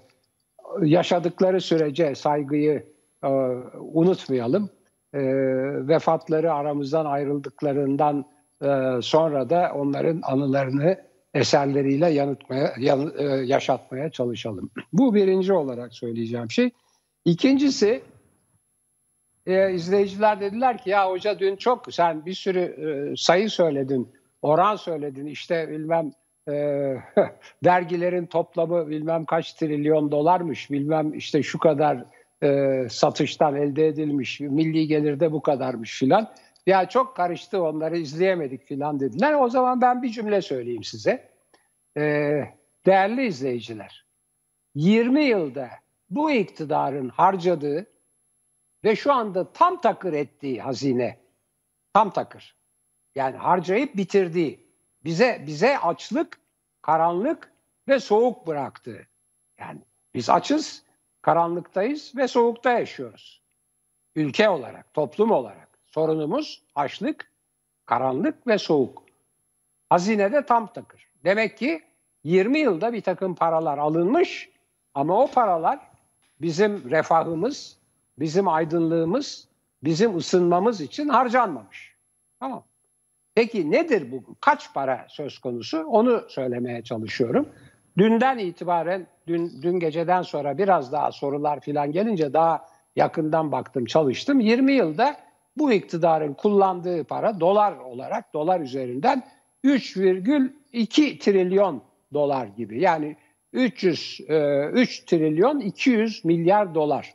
yaşadıkları 0.82 1.60
sürece 1.60 2.14
saygıyı 2.14 2.86
e, 3.24 3.28
unutmayalım. 3.78 4.70
E, 5.14 5.20
vefatları 5.88 6.52
aramızdan 6.52 7.06
ayrıldıklarından 7.06 8.20
e, 8.20 8.33
sonra 9.02 9.50
da 9.50 9.72
onların 9.74 10.20
anılarını 10.22 10.98
eserleriyle 11.34 12.10
yanıtmaya, 12.10 12.74
yan, 12.78 13.12
e, 13.18 13.24
yaşatmaya 13.24 14.10
çalışalım. 14.10 14.70
Bu 14.92 15.14
birinci 15.14 15.52
olarak 15.52 15.94
söyleyeceğim 15.94 16.50
şey. 16.50 16.70
İkincisi 17.24 18.02
e, 19.46 19.72
izleyiciler 19.72 20.40
dediler 20.40 20.78
ki 20.78 20.90
ya 20.90 21.10
hoca 21.10 21.38
dün 21.38 21.56
çok 21.56 21.94
sen 21.94 22.26
bir 22.26 22.34
sürü 22.34 22.60
e, 22.60 23.16
sayı 23.16 23.50
söyledin, 23.50 24.08
oran 24.42 24.76
söyledin 24.76 25.26
işte 25.26 25.68
bilmem 25.70 26.10
e, 26.48 26.52
dergilerin 27.64 28.26
toplamı 28.26 28.88
bilmem 28.88 29.24
kaç 29.24 29.52
trilyon 29.52 30.10
dolarmış, 30.10 30.70
bilmem 30.70 31.14
işte 31.14 31.42
şu 31.42 31.58
kadar 31.58 32.04
e, 32.42 32.80
satıştan 32.90 33.56
elde 33.56 33.86
edilmiş, 33.86 34.40
milli 34.40 34.86
gelirde 34.86 35.32
bu 35.32 35.42
kadarmış 35.42 35.98
filan. 35.98 36.30
Ya 36.66 36.88
çok 36.88 37.16
karıştı 37.16 37.62
onları 37.62 37.98
izleyemedik 37.98 38.64
filan 38.64 39.00
dediler. 39.00 39.32
O 39.32 39.48
zaman 39.48 39.80
ben 39.80 40.02
bir 40.02 40.08
cümle 40.08 40.42
söyleyeyim 40.42 40.84
size. 40.84 41.34
Ee, 41.96 42.44
değerli 42.86 43.26
izleyiciler, 43.26 44.06
20 44.74 45.24
yılda 45.24 45.70
bu 46.10 46.30
iktidarın 46.30 47.08
harcadığı 47.08 47.86
ve 48.84 48.96
şu 48.96 49.12
anda 49.12 49.52
tam 49.52 49.80
takır 49.80 50.12
ettiği 50.12 50.62
hazine, 50.62 51.20
tam 51.92 52.10
takır. 52.10 52.56
Yani 53.14 53.36
harcayıp 53.36 53.96
bitirdiği, 53.96 54.68
bize 55.04 55.44
bize 55.46 55.78
açlık, 55.78 56.40
karanlık 56.82 57.52
ve 57.88 58.00
soğuk 58.00 58.46
bıraktı. 58.46 59.08
Yani 59.58 59.80
biz 60.14 60.30
açız, 60.30 60.84
karanlıktayız 61.22 62.16
ve 62.16 62.28
soğukta 62.28 62.78
yaşıyoruz. 62.78 63.42
Ülke 64.16 64.48
olarak, 64.48 64.94
toplum 64.94 65.30
olarak 65.30 65.73
sorunumuz 65.94 66.62
açlık, 66.74 67.30
karanlık 67.86 68.46
ve 68.46 68.58
soğuk. 68.58 69.02
Hazinede 69.88 70.46
tam 70.46 70.72
takır. 70.72 71.08
Demek 71.24 71.58
ki 71.58 71.82
20 72.24 72.58
yılda 72.58 72.92
bir 72.92 73.00
takım 73.00 73.34
paralar 73.34 73.78
alınmış 73.78 74.50
ama 74.94 75.22
o 75.22 75.26
paralar 75.26 75.80
bizim 76.40 76.90
refahımız, 76.90 77.78
bizim 78.18 78.48
aydınlığımız, 78.48 79.48
bizim 79.84 80.16
ısınmamız 80.16 80.80
için 80.80 81.08
harcanmamış. 81.08 81.94
Tamam. 82.40 82.64
Peki 83.34 83.70
nedir 83.70 84.12
bu? 84.12 84.36
Kaç 84.40 84.74
para 84.74 85.06
söz 85.08 85.38
konusu? 85.38 85.84
Onu 85.84 86.24
söylemeye 86.28 86.82
çalışıyorum. 86.82 87.48
Dünden 87.98 88.38
itibaren, 88.38 89.06
dün, 89.26 89.62
dün 89.62 89.80
geceden 89.80 90.22
sonra 90.22 90.58
biraz 90.58 90.92
daha 90.92 91.12
sorular 91.12 91.60
falan 91.60 91.92
gelince 91.92 92.32
daha 92.32 92.66
yakından 92.96 93.52
baktım, 93.52 93.84
çalıştım. 93.84 94.40
20 94.40 94.72
yılda 94.72 95.23
bu 95.56 95.72
iktidarın 95.72 96.34
kullandığı 96.34 97.04
para 97.04 97.40
dolar 97.40 97.76
olarak 97.76 98.34
dolar 98.34 98.60
üzerinden 98.60 99.22
3,2 99.64 101.18
trilyon 101.18 101.82
dolar 102.12 102.46
gibi. 102.46 102.80
Yani 102.80 103.16
300 103.52 104.20
3 104.20 104.28
e, 104.28 105.04
trilyon 105.06 105.60
200 105.60 106.24
milyar 106.24 106.74
dolar. 106.74 107.14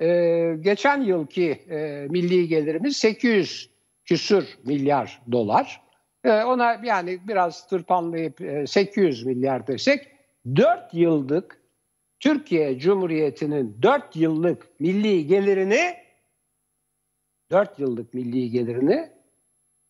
Ee, 0.00 0.56
geçen 0.60 1.02
yılki 1.02 1.50
e, 1.50 2.06
milli 2.10 2.48
gelirimiz 2.48 2.96
800 2.96 3.70
küsür 4.04 4.58
milyar 4.64 5.22
dolar. 5.32 5.80
Ona 6.24 6.80
yani 6.84 7.18
biraz 7.28 7.66
tırpanlayıp 7.66 8.40
e, 8.40 8.66
800 8.66 9.26
milyar 9.26 9.66
desek 9.66 10.06
4 10.56 10.94
yıllık 10.94 11.60
Türkiye 12.20 12.78
Cumhuriyeti'nin 12.78 13.76
4 13.82 14.16
yıllık 14.16 14.80
milli 14.80 15.26
gelirini 15.26 15.94
4 17.50 17.78
yıllık 17.78 18.14
milli 18.14 18.50
gelirini 18.50 19.12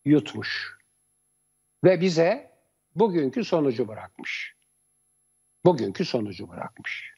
yutmuş. 0.04 0.78
Ve 1.84 2.00
bize 2.00 2.50
bugünkü 2.94 3.44
sonucu 3.44 3.88
bırakmış. 3.88 4.54
Bugünkü 5.64 6.04
sonucu 6.04 6.48
bırakmış. 6.48 7.14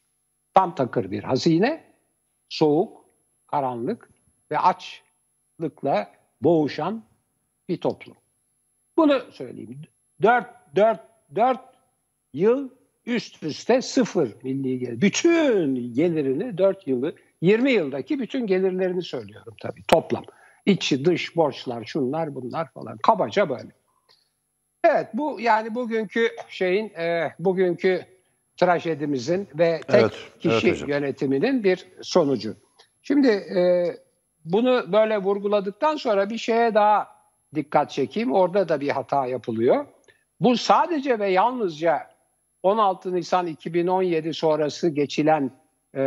Tam 0.53 0.75
takır 0.75 1.11
bir 1.11 1.23
hazine, 1.23 1.93
soğuk, 2.49 3.05
karanlık 3.47 4.09
ve 4.51 4.59
açlıkla 4.59 6.13
boğuşan 6.41 7.03
bir 7.69 7.77
toplum. 7.77 8.17
Bunu 8.97 9.31
söyleyeyim. 9.31 9.81
4, 10.21 10.47
4, 10.75 10.99
4 11.35 11.59
yıl 12.33 12.69
üst 13.05 13.43
üste 13.43 13.81
sıfır 13.81 14.43
milli 14.43 14.79
gelir. 14.79 15.01
Bütün 15.01 15.93
gelirini 15.93 16.57
4 16.57 16.87
yılı 16.87 17.15
20 17.41 17.71
yıldaki 17.71 18.19
bütün 18.19 18.47
gelirlerini 18.47 19.01
söylüyorum 19.01 19.53
tabii 19.61 19.83
toplam. 19.87 20.23
İçi 20.65 21.05
dış 21.05 21.35
borçlar 21.35 21.83
şunlar 21.85 22.35
bunlar 22.35 22.71
falan 22.71 22.97
kabaca 22.97 23.49
böyle. 23.49 23.69
Evet 24.83 25.07
bu 25.13 25.41
yani 25.41 25.75
bugünkü 25.75 26.29
şeyin 26.49 26.89
e, 26.89 27.35
bugünkü 27.39 28.05
trajedimizin 28.57 29.47
ve 29.55 29.81
tek 29.87 30.01
evet, 30.01 30.13
kişi 30.39 30.67
evet 30.67 30.87
yönetiminin 30.87 31.63
bir 31.63 31.87
sonucu. 32.01 32.55
Şimdi 33.01 33.27
e, 33.27 33.85
bunu 34.45 34.91
böyle 34.91 35.17
vurguladıktan 35.17 35.95
sonra 35.95 36.29
bir 36.29 36.37
şeye 36.37 36.73
daha 36.73 37.07
dikkat 37.55 37.91
çekeyim. 37.91 38.33
Orada 38.33 38.69
da 38.69 38.81
bir 38.81 38.89
hata 38.89 39.25
yapılıyor. 39.25 39.85
Bu 40.39 40.57
sadece 40.57 41.19
ve 41.19 41.29
yalnızca 41.29 42.11
16 42.63 43.15
Nisan 43.15 43.47
2017 43.47 44.33
sonrası 44.33 44.89
geçilen 44.89 45.51
e, 45.95 46.01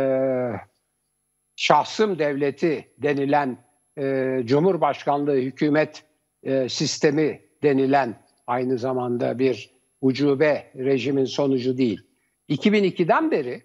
şahsım 1.55 2.19
devleti 2.19 2.87
denilen 2.97 3.57
e, 3.97 4.41
Cumhurbaşkanlığı 4.45 5.35
hükümet 5.35 6.03
e, 6.43 6.69
sistemi 6.69 7.41
denilen 7.63 8.15
aynı 8.47 8.77
zamanda 8.77 9.39
bir 9.39 9.75
ucube 10.01 10.71
rejimin 10.77 11.25
sonucu 11.25 11.77
değil. 11.77 12.01
2002'den 12.49 13.31
beri 13.31 13.63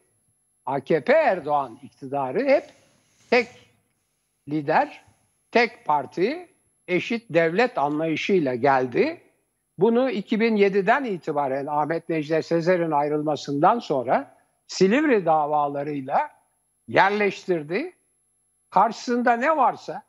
AKP 0.66 1.12
Erdoğan 1.12 1.78
iktidarı 1.82 2.44
hep 2.44 2.64
tek 3.30 3.48
lider, 4.48 5.04
tek 5.50 5.84
parti, 5.84 6.48
eşit 6.88 7.24
devlet 7.30 7.78
anlayışıyla 7.78 8.54
geldi. 8.54 9.20
Bunu 9.78 10.10
2007'den 10.10 11.04
itibaren 11.04 11.66
Ahmet 11.66 12.08
Necdet 12.08 12.46
Sezer'in 12.46 12.90
ayrılmasından 12.90 13.78
sonra 13.78 14.36
Silivri 14.66 15.26
davalarıyla 15.26 16.39
yerleştirdi. 16.90 17.92
Karşısında 18.70 19.32
ne 19.32 19.56
varsa, 19.56 20.02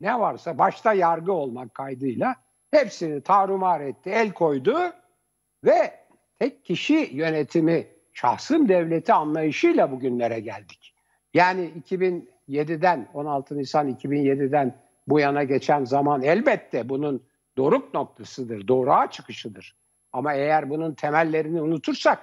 ne 0.00 0.20
varsa 0.20 0.58
başta 0.58 0.92
yargı 0.92 1.32
olmak 1.32 1.74
kaydıyla 1.74 2.36
hepsini 2.70 3.20
tarumar 3.20 3.80
etti, 3.80 4.10
el 4.10 4.32
koydu 4.32 4.78
ve 5.64 5.94
tek 6.38 6.64
kişi 6.64 7.10
yönetimi, 7.12 7.86
şahsım 8.12 8.68
devleti 8.68 9.12
anlayışıyla 9.12 9.90
bugünlere 9.90 10.40
geldik. 10.40 10.94
Yani 11.34 11.72
2007'den 11.88 13.08
16 13.14 13.58
Nisan 13.58 13.90
2007'den 13.90 14.74
bu 15.06 15.20
yana 15.20 15.44
geçen 15.44 15.84
zaman 15.84 16.22
elbette 16.22 16.88
bunun 16.88 17.26
doruk 17.56 17.94
noktasıdır, 17.94 18.68
doğruğa 18.68 19.10
çıkışıdır. 19.10 19.76
Ama 20.12 20.34
eğer 20.34 20.70
bunun 20.70 20.94
temellerini 20.94 21.62
unutursak 21.62 22.18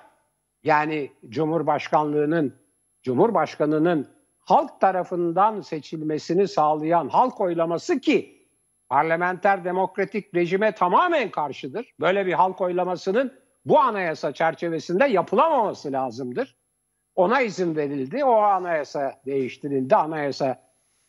yani 0.63 1.12
Cumhurbaşkanlığının, 1.30 2.56
Cumhurbaşkanının 3.03 4.07
halk 4.39 4.81
tarafından 4.81 5.61
seçilmesini 5.61 6.47
sağlayan 6.47 7.09
halk 7.09 7.41
oylaması 7.41 7.99
ki 7.99 8.47
parlamenter 8.89 9.63
demokratik 9.63 10.35
rejime 10.35 10.71
tamamen 10.71 11.31
karşıdır. 11.31 11.93
Böyle 11.99 12.25
bir 12.25 12.33
halk 12.33 12.61
oylamasının 12.61 13.33
bu 13.65 13.79
anayasa 13.79 14.31
çerçevesinde 14.31 15.05
yapılamaması 15.05 15.91
lazımdır. 15.91 16.55
Ona 17.15 17.41
izin 17.41 17.75
verildi. 17.75 18.25
O 18.25 18.33
anayasa 18.33 19.21
değiştirildi. 19.25 19.95
Anayasa 19.95 20.61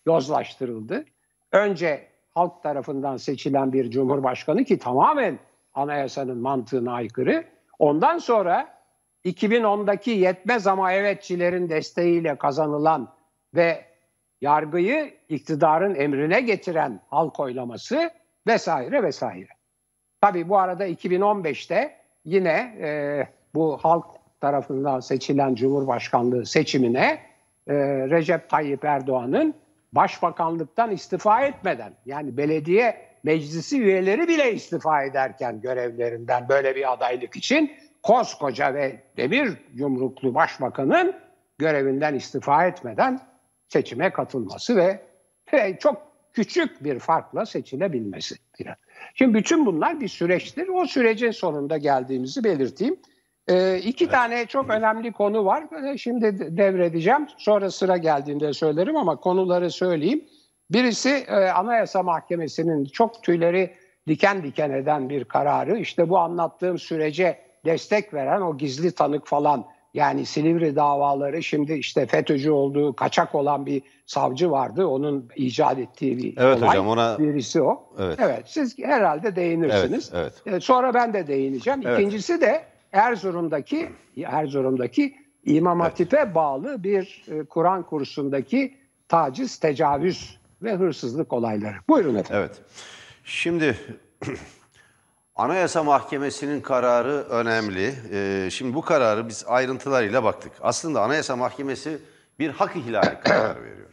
yozlaştırıldı. 0.07 1.05
Önce 1.53 2.09
halk 2.35 2.63
tarafından 2.63 3.17
seçilen 3.17 3.73
bir 3.73 3.91
cumhurbaşkanı 3.91 4.65
ki 4.65 4.79
tamamen 4.79 5.39
anayasanın 5.75 6.39
mantığına 6.39 6.93
aykırı. 6.93 7.45
Ondan 7.79 8.19
sonra 8.19 8.82
2010'daki 9.25 10.11
yetmez 10.11 10.67
ama 10.67 10.93
evetçilerin 10.93 11.69
desteğiyle 11.69 12.37
kazanılan 12.37 13.15
ve 13.55 13.85
yargıyı 14.41 15.15
iktidarın 15.29 15.95
emrine 15.95 16.41
getiren 16.41 17.01
halk 17.11 17.41
oylaması 17.41 18.11
vesaire 18.47 19.03
vesaire. 19.03 19.49
Tabii 20.21 20.49
bu 20.49 20.59
arada 20.59 20.89
2015'te 20.89 21.97
yine 22.25 22.77
e, 22.81 22.89
bu 23.55 23.77
halk 23.77 24.07
tarafından 24.41 25.01
seçilen 25.01 25.55
Cumhurbaşkanlığı 25.55 26.47
seçimine 26.47 27.19
e, 27.67 27.75
Recep 28.11 28.49
Tayyip 28.51 28.85
Erdoğan'ın 28.85 29.55
başbakanlıktan 29.93 30.91
istifa 30.91 31.43
etmeden 31.43 31.93
yani 32.07 32.37
belediye 32.37 32.97
meclisi 33.23 33.83
üyeleri 33.83 34.29
bile 34.29 34.53
istifa 34.53 35.03
ederken 35.03 35.61
görevlerinden 35.61 36.49
böyle 36.49 36.77
bir 36.77 36.93
adaylık 36.93 37.37
için 37.37 37.73
koskoca 38.03 38.75
ve 38.75 39.03
demir 39.17 39.53
yumruklu 39.75 40.35
başbakanın 40.35 41.15
görevinden 41.59 42.15
istifa 42.15 42.67
etmeden 42.67 43.21
seçime 43.69 44.11
katılması 44.11 44.77
ve, 44.77 45.03
ve 45.53 45.79
çok 45.79 46.03
küçük 46.33 46.85
bir 46.85 46.99
farkla 46.99 47.47
seçilebilmesi. 47.47 48.35
Şimdi 49.15 49.35
bütün 49.35 49.67
bunlar 49.67 50.01
bir 50.01 50.09
süreçtir. 50.09 50.69
O 50.69 50.87
sürecin 50.87 51.31
sonunda 51.31 51.77
geldiğimizi 51.77 52.45
belirteyim. 52.45 52.97
Ee, 53.49 53.79
iki 53.79 54.05
evet. 54.05 54.15
tane 54.15 54.47
çok 54.47 54.71
önemli 54.71 55.13
konu 55.13 55.45
var. 55.45 55.65
Şimdi 55.97 56.57
devredeceğim. 56.57 57.27
Sonra 57.37 57.71
sıra 57.71 57.97
geldiğinde 57.97 58.53
söylerim 58.53 58.97
ama 58.97 59.17
konuları 59.17 59.71
söyleyeyim. 59.71 60.25
Birisi 60.71 61.11
e, 61.11 61.35
Anayasa 61.35 62.03
Mahkemesi'nin 62.03 62.85
çok 62.85 63.23
tüyleri 63.23 63.75
diken 64.09 64.43
diken 64.43 64.71
eden 64.71 65.09
bir 65.09 65.25
kararı. 65.25 65.79
İşte 65.79 66.09
bu 66.09 66.19
anlattığım 66.19 66.79
sürece 66.79 67.39
destek 67.65 68.15
veren 68.15 68.41
o 68.41 68.59
gizli 68.59 68.93
tanık 68.93 69.27
falan 69.27 69.67
yani 69.95 70.27
Silivri 70.27 70.77
davaları 70.77 71.43
şimdi 71.43 71.73
işte 71.73 72.07
FETÖ'cü 72.07 72.51
olduğu 72.51 72.97
kaçak 72.97 73.35
olan 73.35 73.67
bir 73.67 73.83
savcı 74.07 74.51
vardı. 74.51 74.87
Onun 74.87 75.29
icat 75.37 75.79
ettiği 75.79 76.19
bir 76.19 76.35
evet 76.37 76.59
olay. 76.59 76.69
Hocam, 76.69 76.89
ona... 76.89 77.19
Birisi 77.19 77.63
o. 77.63 77.89
Evet. 77.99 78.19
evet 78.23 78.43
siz 78.47 78.79
herhalde 78.79 79.37
değinirsiniz. 79.37 80.11
Evet, 80.15 80.33
evet. 80.47 80.63
Sonra 80.63 80.95
ben 80.95 81.13
de 81.13 81.27
değineceğim. 81.27 81.81
Evet. 81.85 81.99
İkincisi 81.99 82.41
de 82.41 82.65
Erzurum'daki 82.93 83.89
Erzurum'daki 84.25 85.15
İmam 85.45 85.81
Hatip'e 85.81 86.17
evet. 86.17 86.35
bağlı 86.35 86.85
bir 86.85 87.25
e, 87.29 87.45
Kur'an 87.45 87.83
kursundaki 87.83 88.75
taciz, 89.09 89.57
tecavüz 89.59 90.39
ve 90.63 90.73
hırsızlık 90.73 91.33
olayları. 91.33 91.75
Buyurun 91.89 92.15
efendim. 92.15 92.37
Evet. 92.39 92.61
Şimdi 93.25 93.79
Anayasa 95.35 95.83
Mahkemesi'nin 95.83 96.61
kararı 96.61 97.27
önemli. 97.29 97.95
Ee, 98.13 98.49
şimdi 98.51 98.75
bu 98.75 98.83
kararı 98.83 99.29
biz 99.29 99.45
ayrıntılarıyla 99.47 100.25
baktık. 100.25 100.53
Aslında 100.61 101.03
Anayasa 101.03 101.37
Mahkemesi 101.37 101.99
bir 102.39 102.51
hak 102.51 102.77
ihlali 102.77 103.21
kararı 103.21 103.63
veriyor. 103.65 103.89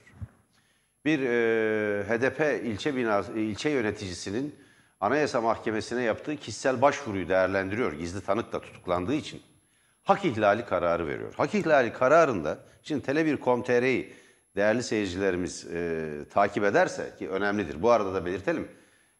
Bir 1.05 1.19
e, 1.19 2.03
HDP 2.03 2.65
ilçe 2.65 2.95
binası, 2.95 3.31
ilçe 3.31 3.69
yöneticisinin 3.69 4.55
Anayasa 4.99 5.41
Mahkemesi'ne 5.41 6.03
yaptığı 6.03 6.37
kişisel 6.37 6.81
başvuruyu 6.81 7.29
değerlendiriyor. 7.29 7.93
Gizli 7.93 8.21
tanık 8.21 8.51
da 8.53 8.61
tutuklandığı 8.61 9.13
için. 9.13 9.41
Hak 10.03 10.25
ihlali 10.25 10.65
kararı 10.65 11.07
veriyor. 11.07 11.33
Hak 11.37 11.55
ihlali 11.55 11.93
kararında, 11.93 12.57
şimdi 12.83 13.05
Tele1.com.tr'yi 13.05 14.13
değerli 14.55 14.83
seyircilerimiz 14.83 15.67
e, 15.73 16.09
takip 16.33 16.63
ederse 16.63 17.13
ki 17.19 17.29
önemlidir. 17.29 17.81
Bu 17.81 17.91
arada 17.91 18.13
da 18.13 18.25
belirtelim. 18.25 18.67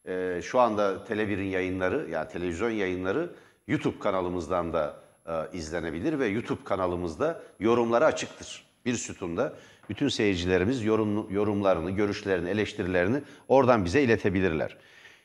E, 0.10 0.41
şu 0.41 0.60
anda 0.60 0.95
Tele1'in 1.10 1.50
yayınları, 1.50 2.10
yani 2.10 2.30
televizyon 2.30 2.69
yayınları 2.69 3.30
YouTube 3.67 4.00
kanalımızdan 4.00 4.74
da 4.74 4.95
e, 5.28 5.58
izlenebilir 5.58 6.19
ve 6.19 6.28
YouTube 6.28 6.63
kanalımızda 6.63 7.41
yorumları 7.60 8.06
açıktır. 8.06 8.65
Bir 8.86 8.93
sütunda 8.93 9.54
bütün 9.89 10.08
seyircilerimiz 10.08 10.84
yorum, 10.84 11.34
yorumlarını, 11.34 11.91
görüşlerini, 11.91 12.50
eleştirilerini 12.50 13.22
oradan 13.48 13.86
bize 13.86 14.02
iletebilirler. 14.02 14.78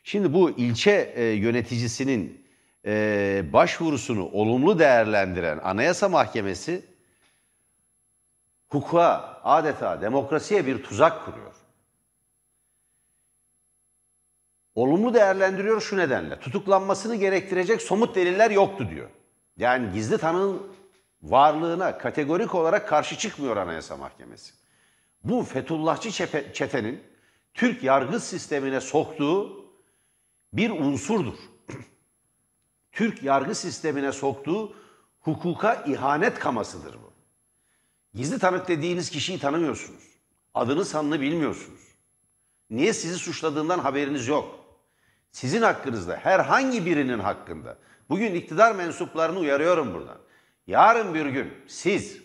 Şimdi 0.04 0.32
bu 0.32 0.50
ilçe 0.50 1.12
e, 1.16 1.24
yöneticisinin 1.24 2.44
e, 2.86 3.44
başvurusunu 3.52 4.24
olumlu 4.24 4.78
değerlendiren 4.78 5.60
Anayasa 5.64 6.08
Mahkemesi 6.08 6.84
hukuka, 8.68 9.40
adeta 9.44 10.00
demokrasiye 10.00 10.66
bir 10.66 10.82
tuzak 10.82 11.24
kuruyor. 11.24 11.63
Olumlu 14.74 15.14
değerlendiriyor 15.14 15.80
şu 15.80 15.96
nedenle. 15.96 16.40
Tutuklanmasını 16.40 17.16
gerektirecek 17.16 17.82
somut 17.82 18.14
deliller 18.14 18.50
yoktu 18.50 18.88
diyor. 18.90 19.10
Yani 19.56 19.92
gizli 19.92 20.18
tanığın 20.18 20.62
varlığına 21.22 21.98
kategorik 21.98 22.54
olarak 22.54 22.88
karşı 22.88 23.18
çıkmıyor 23.18 23.56
Anayasa 23.56 23.96
Mahkemesi. 23.96 24.54
Bu 25.24 25.42
Fethullahçı 25.42 26.10
çetenin 26.52 27.02
Türk 27.54 27.82
yargı 27.82 28.20
sistemine 28.20 28.80
soktuğu 28.80 29.64
bir 30.52 30.70
unsurdur. 30.70 31.38
Türk 32.92 33.22
yargı 33.22 33.54
sistemine 33.54 34.12
soktuğu 34.12 34.76
hukuka 35.20 35.74
ihanet 35.74 36.38
kamasıdır 36.38 36.94
bu. 36.94 37.12
Gizli 38.14 38.38
tanık 38.38 38.68
dediğiniz 38.68 39.10
kişiyi 39.10 39.38
tanımıyorsunuz. 39.38 40.04
Adını 40.54 40.84
sanını 40.84 41.20
bilmiyorsunuz. 41.20 41.80
Niye 42.70 42.92
sizi 42.92 43.18
suçladığından 43.18 43.78
haberiniz 43.78 44.28
yok. 44.28 44.63
Sizin 45.34 45.62
hakkınızda 45.62 46.16
herhangi 46.16 46.86
birinin 46.86 47.18
hakkında 47.18 47.76
bugün 48.08 48.34
iktidar 48.34 48.74
mensuplarını 48.74 49.38
uyarıyorum 49.38 49.94
buradan. 49.94 50.18
Yarın 50.66 51.14
bir 51.14 51.26
gün 51.26 51.54
siz 51.68 52.18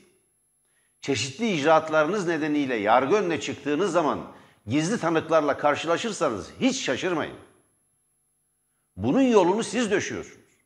çeşitli 1.02 1.52
icraatlarınız 1.52 2.28
nedeniyle 2.28 2.76
yargı 2.76 3.15
önüne 3.15 3.39
çıktığınız 3.39 3.91
zaman 3.91 4.19
gizli 4.67 5.00
tanıklarla 5.00 5.58
karşılaşırsanız 5.58 6.50
hiç 6.60 6.82
şaşırmayın. 6.84 7.36
Bunun 8.98 9.22
yolunu 9.22 9.63
siz 9.63 9.91
döşüyorsunuz. 9.91 10.58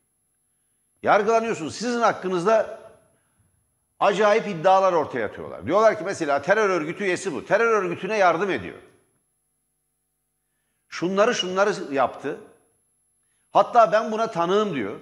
Yargılanıyorsunuz. 1.04 1.76
Sizin 1.76 2.02
hakkınızda 2.02 2.80
acayip 4.00 4.48
iddialar 4.48 4.94
ortaya 4.94 5.26
atıyorlar. 5.26 5.66
Diyorlar 5.66 5.98
ki 5.98 6.04
mesela 6.06 6.42
terör 6.42 6.70
örgütü 6.70 7.04
üyesi 7.04 7.34
bu. 7.34 7.46
Terör 7.46 7.84
örgütüne 7.84 8.18
yardım 8.18 8.52
ediyor. 8.52 8.78
Şunları 10.94 11.36
şunları 11.36 11.94
yaptı. 11.94 12.40
Hatta 13.52 13.92
ben 13.92 14.12
buna 14.12 14.32
tanığım 14.32 14.76
diyor. 14.76 15.00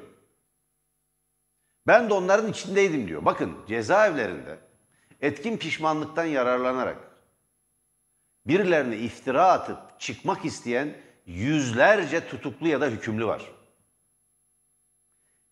Ben 1.87 2.09
de 2.09 2.13
onların 2.13 2.47
içindeydim 2.47 3.07
diyor. 3.07 3.25
Bakın 3.25 3.57
cezaevlerinde 3.67 4.59
etkin 5.21 5.57
pişmanlıktan 5.57 6.25
yararlanarak 6.25 6.97
birilerine 8.45 8.97
iftira 8.97 9.51
atıp 9.51 9.99
çıkmak 9.99 10.45
isteyen 10.45 10.97
yüzlerce 11.25 12.27
tutuklu 12.27 12.67
ya 12.67 12.81
da 12.81 12.85
hükümlü 12.87 13.25
var. 13.25 13.51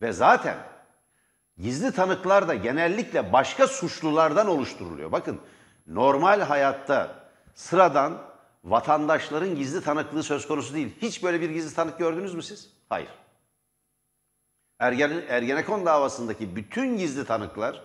Ve 0.01 0.11
zaten 0.11 0.57
gizli 1.57 1.91
tanıklar 1.91 2.47
da 2.47 2.55
genellikle 2.55 3.33
başka 3.33 3.67
suçlulardan 3.67 4.47
oluşturuluyor. 4.47 5.11
Bakın 5.11 5.41
normal 5.87 6.41
hayatta 6.41 7.29
sıradan 7.55 8.28
vatandaşların 8.63 9.55
gizli 9.55 9.83
tanıklığı 9.83 10.23
söz 10.23 10.47
konusu 10.47 10.73
değil. 10.73 10.95
Hiç 11.01 11.23
böyle 11.23 11.41
bir 11.41 11.49
gizli 11.49 11.75
tanık 11.75 11.99
gördünüz 11.99 12.33
mü 12.33 12.43
siz? 12.43 12.69
Hayır. 12.89 13.09
Ergen, 14.79 15.11
Ergenekon 15.29 15.85
davasındaki 15.85 16.55
bütün 16.55 16.97
gizli 16.97 17.25
tanıklar, 17.25 17.81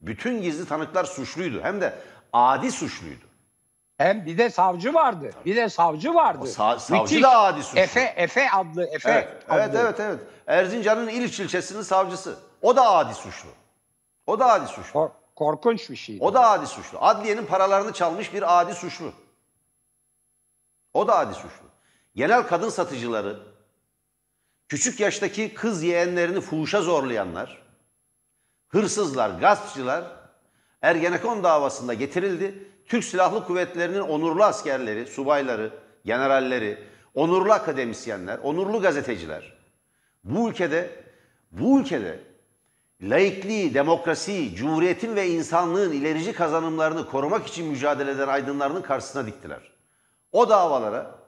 bütün 0.00 0.42
gizli 0.42 0.68
tanıklar 0.68 1.04
suçluydu. 1.04 1.60
Hem 1.62 1.80
de 1.80 1.98
adi 2.32 2.72
suçluydu. 2.72 3.24
Hem 3.98 4.26
bir 4.26 4.38
de 4.38 4.50
savcı 4.50 4.94
vardı. 4.94 5.30
Bir 5.44 5.56
de 5.56 5.68
savcı 5.68 6.14
vardı. 6.14 6.38
O 6.42 6.46
sa- 6.46 6.78
savcı 6.80 6.92
Müthiş. 7.02 7.22
da 7.22 7.38
adi 7.38 7.62
suçlu. 7.62 7.80
Efe, 7.80 8.00
Efe 8.16 8.50
adlı 8.50 8.84
Efe. 8.84 9.10
Evet, 9.10 9.44
adlı. 9.48 9.60
evet, 9.60 9.74
evet, 9.74 10.00
evet. 10.00 10.20
Erzincan'ın 10.46 11.08
İliç 11.08 11.40
ilçesinin 11.40 11.82
savcısı. 11.82 12.38
O 12.62 12.76
da 12.76 12.90
adi 12.90 13.14
suçlu. 13.14 13.48
O 14.26 14.38
da 14.40 14.46
adi 14.52 14.66
suçlu. 14.66 14.92
Kor- 14.92 15.10
korkunç 15.36 15.90
bir 15.90 15.96
şeydi. 15.96 16.24
O 16.24 16.34
da 16.34 16.50
adi 16.50 16.66
suçlu. 16.66 16.98
Adliyenin 17.00 17.46
paralarını 17.46 17.92
çalmış 17.92 18.34
bir 18.34 18.60
adi 18.60 18.74
suçlu. 18.74 19.12
O 20.98 21.08
da 21.08 21.18
adi 21.18 21.34
suçlu. 21.34 21.66
Genel 22.14 22.46
kadın 22.46 22.68
satıcıları, 22.68 23.38
küçük 24.68 25.00
yaştaki 25.00 25.54
kız 25.54 25.82
yeğenlerini 25.82 26.40
fuhuşa 26.40 26.82
zorlayanlar, 26.82 27.62
hırsızlar, 28.68 29.30
gaspçılar 29.30 30.04
Ergenekon 30.82 31.44
davasında 31.44 31.94
getirildi. 31.94 32.68
Türk 32.86 33.04
Silahlı 33.04 33.44
Kuvvetleri'nin 33.44 34.00
onurlu 34.00 34.44
askerleri, 34.44 35.06
subayları, 35.06 35.72
generalleri, 36.04 36.84
onurlu 37.14 37.52
akademisyenler, 37.52 38.38
onurlu 38.38 38.80
gazeteciler 38.80 39.54
bu 40.24 40.50
ülkede 40.50 41.04
bu 41.52 41.80
ülkede 41.80 42.20
laikliği, 43.02 43.74
demokrasiyi, 43.74 44.54
cumhuriyetin 44.54 45.16
ve 45.16 45.28
insanlığın 45.28 45.92
ilerici 45.92 46.32
kazanımlarını 46.32 47.06
korumak 47.06 47.46
için 47.46 47.66
mücadele 47.66 48.10
eden 48.10 48.28
aydınlarının 48.28 48.82
karşısına 48.82 49.26
diktiler. 49.26 49.77
O 50.32 50.48
davalara 50.48 51.18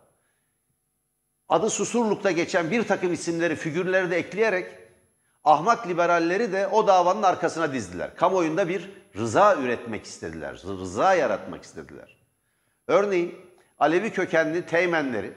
adı 1.48 1.70
Susurluk'ta 1.70 2.30
geçen 2.30 2.70
bir 2.70 2.88
takım 2.88 3.12
isimleri, 3.12 3.56
figürleri 3.56 4.10
de 4.10 4.16
ekleyerek 4.16 4.78
ahmak 5.44 5.88
liberalleri 5.88 6.52
de 6.52 6.66
o 6.66 6.86
davanın 6.86 7.22
arkasına 7.22 7.72
dizdiler. 7.72 8.16
Kamuoyunda 8.16 8.68
bir 8.68 8.90
rıza 9.16 9.56
üretmek 9.56 10.04
istediler, 10.04 10.62
rıza 10.66 11.14
yaratmak 11.14 11.62
istediler. 11.62 12.16
Örneğin 12.86 13.40
Alevi 13.78 14.12
kökenli 14.12 14.66
teğmenleri 14.66 15.34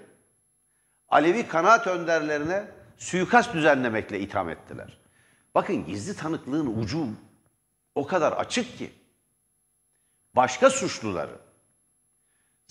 Alevi 1.09 1.47
kanaat 1.47 1.87
önderlerine 1.87 2.67
suikast 2.97 3.53
düzenlemekle 3.53 4.19
itham 4.19 4.49
ettiler. 4.49 4.97
Bakın 5.55 5.85
gizli 5.85 6.15
tanıklığın 6.15 6.81
ucu 6.81 7.07
o 7.95 8.07
kadar 8.07 8.31
açık 8.31 8.77
ki 8.77 8.93
başka 10.35 10.69
suçluları 10.69 11.42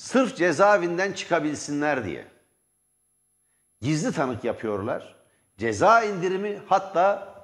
sırf 0.03 0.37
cezaevinden 0.37 1.13
çıkabilsinler 1.13 2.05
diye 2.05 2.27
gizli 3.81 4.13
tanık 4.13 4.45
yapıyorlar. 4.45 5.15
Ceza 5.59 6.03
indirimi 6.03 6.61
hatta 6.67 7.35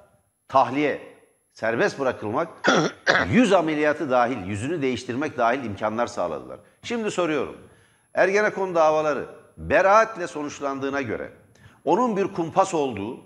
tahliye, 0.47 1.01
serbest 1.53 1.99
bırakılmak, 1.99 2.47
yüz 3.31 3.53
ameliyatı 3.53 4.09
dahil, 4.09 4.47
yüzünü 4.47 4.81
değiştirmek 4.81 5.37
dahil 5.37 5.63
imkanlar 5.63 6.07
sağladılar. 6.07 6.59
Şimdi 6.83 7.11
soruyorum. 7.11 7.57
Ergenekon 8.13 8.75
davaları 8.75 9.25
beraatle 9.57 10.27
sonuçlandığına 10.27 11.01
göre 11.01 11.31
onun 11.85 12.17
bir 12.17 12.33
kumpas 12.33 12.73
olduğu, 12.73 13.19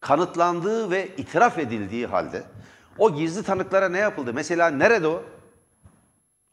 kanıtlandığı 0.00 0.90
ve 0.90 1.08
itiraf 1.16 1.58
edildiği 1.58 2.06
halde 2.06 2.42
o 2.98 3.14
gizli 3.14 3.42
tanıklara 3.42 3.88
ne 3.88 3.98
yapıldı? 3.98 4.32
Mesela 4.34 4.70
nerede 4.70 5.06
o? 5.06 5.22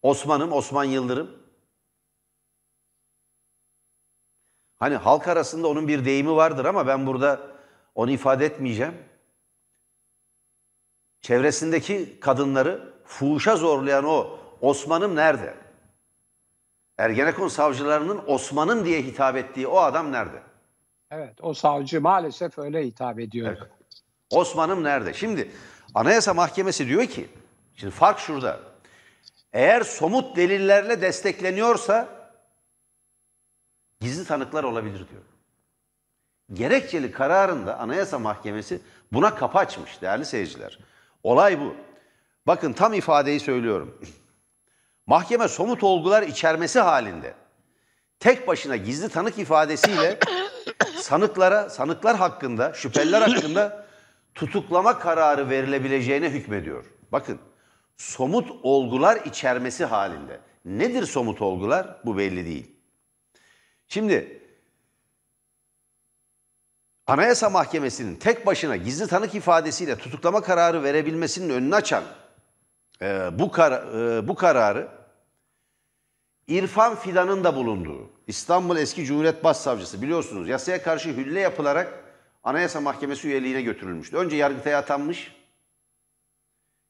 Osman'ım, 0.02 0.52
Osman 0.52 0.84
Yıldırım. 0.84 1.38
Hani 4.80 4.96
halk 4.96 5.28
arasında 5.28 5.68
onun 5.68 5.88
bir 5.88 6.06
deyimi 6.06 6.36
vardır 6.36 6.65
ama 6.65 6.88
ben 6.88 7.08
burada 7.08 7.39
onu 7.96 8.12
ifade 8.12 8.46
etmeyeceğim. 8.46 8.94
Çevresindeki 11.22 12.20
kadınları 12.20 12.94
fuhuşa 13.06 13.56
zorlayan 13.56 14.06
o 14.06 14.39
Osman'ım 14.62 15.15
nerede? 15.15 15.54
Ergenekon 16.98 17.48
savcılarının 17.48 18.22
Osman'ım 18.28 18.86
diye 18.86 19.02
hitap 19.02 19.36
ettiği 19.36 19.68
o 19.68 19.78
adam 19.80 20.12
nerede? 20.12 20.42
Evet, 21.12 21.34
o 21.42 21.54
savcı 21.54 22.02
maalesef 22.02 22.58
öyle 22.60 22.86
hitap 22.86 23.20
ediyor. 23.20 23.48
Evet. 23.58 23.72
Osman'ım 24.32 24.84
nerede? 24.84 25.13
Şimdi 25.13 25.52
Anayasa 25.96 26.34
Mahkemesi 26.34 26.88
diyor 26.88 27.06
ki, 27.06 27.30
şimdi 27.76 27.94
fark 27.94 28.20
şurada. 28.20 28.60
Eğer 29.54 29.82
somut 29.82 30.36
delillerle 30.36 31.02
destekleniyorsa 31.02 32.18
gizli 34.02 34.26
tanıklar 34.26 34.64
olabilir 34.64 35.06
diyor. 35.10 35.22
Gerekçeli 36.54 37.12
kararında 37.12 37.80
Anayasa 37.80 38.20
Mahkemesi 38.20 38.82
buna 39.14 39.36
kapı 39.36 39.58
açmış 39.58 40.02
değerli 40.02 40.26
seyirciler. 40.26 40.80
Olay 41.24 41.60
bu. 41.60 41.76
Bakın 42.48 42.74
tam 42.74 42.94
ifadeyi 42.94 43.40
söylüyorum. 43.40 44.02
Mahkeme 45.08 45.48
somut 45.48 45.84
olgular 45.84 46.24
içermesi 46.24 46.80
halinde 46.80 47.34
tek 48.20 48.48
başına 48.48 48.76
gizli 48.76 49.10
tanık 49.10 49.40
ifadesiyle 49.40 50.20
sanıklara, 50.96 51.70
sanıklar 51.70 52.18
hakkında, 52.18 52.74
şüpheliler 52.74 53.22
hakkında 53.22 53.86
tutuklama 54.36 55.00
kararı 55.00 55.50
verilebileceğine 55.50 56.30
hükmediyor. 56.30 56.86
Bakın, 57.12 57.40
somut 57.98 58.52
olgular 58.64 59.26
içermesi 59.26 59.86
halinde. 59.86 60.40
Nedir 60.66 61.06
somut 61.06 61.42
olgular? 61.42 61.98
Bu 62.06 62.18
belli 62.18 62.46
değil. 62.46 62.79
Şimdi 63.89 64.41
Anayasa 67.08 67.49
Mahkemesi'nin 67.49 68.15
tek 68.15 68.45
başına 68.45 68.75
gizli 68.75 69.08
tanık 69.08 69.36
ifadesiyle 69.36 69.95
tutuklama 69.95 70.41
kararı 70.41 70.84
verebilmesinin 70.84 71.49
önünü 71.54 71.75
açan 71.75 72.04
e, 73.02 73.39
bu, 73.39 73.52
kar, 73.52 73.71
e, 73.71 74.28
bu 74.28 74.36
kararı 74.36 74.88
İrfan 76.47 76.95
Fidan'ın 76.95 77.43
da 77.43 77.56
bulunduğu 77.56 78.10
İstanbul 78.28 78.78
Eski 78.78 79.06
Cumhuriyet 79.06 79.43
Başsavcısı 79.43 80.02
biliyorsunuz 80.02 80.47
yasaya 80.47 80.84
karşı 80.84 81.10
hülle 81.10 81.39
yapılarak 81.39 82.04
Anayasa 82.43 82.82
Mahkemesi 82.82 83.28
üyeliğine 83.28 83.62
götürülmüştü. 83.62 84.17
Önce 84.17 84.36
Yargıtay'a 84.36 84.80
atanmış. 84.80 85.36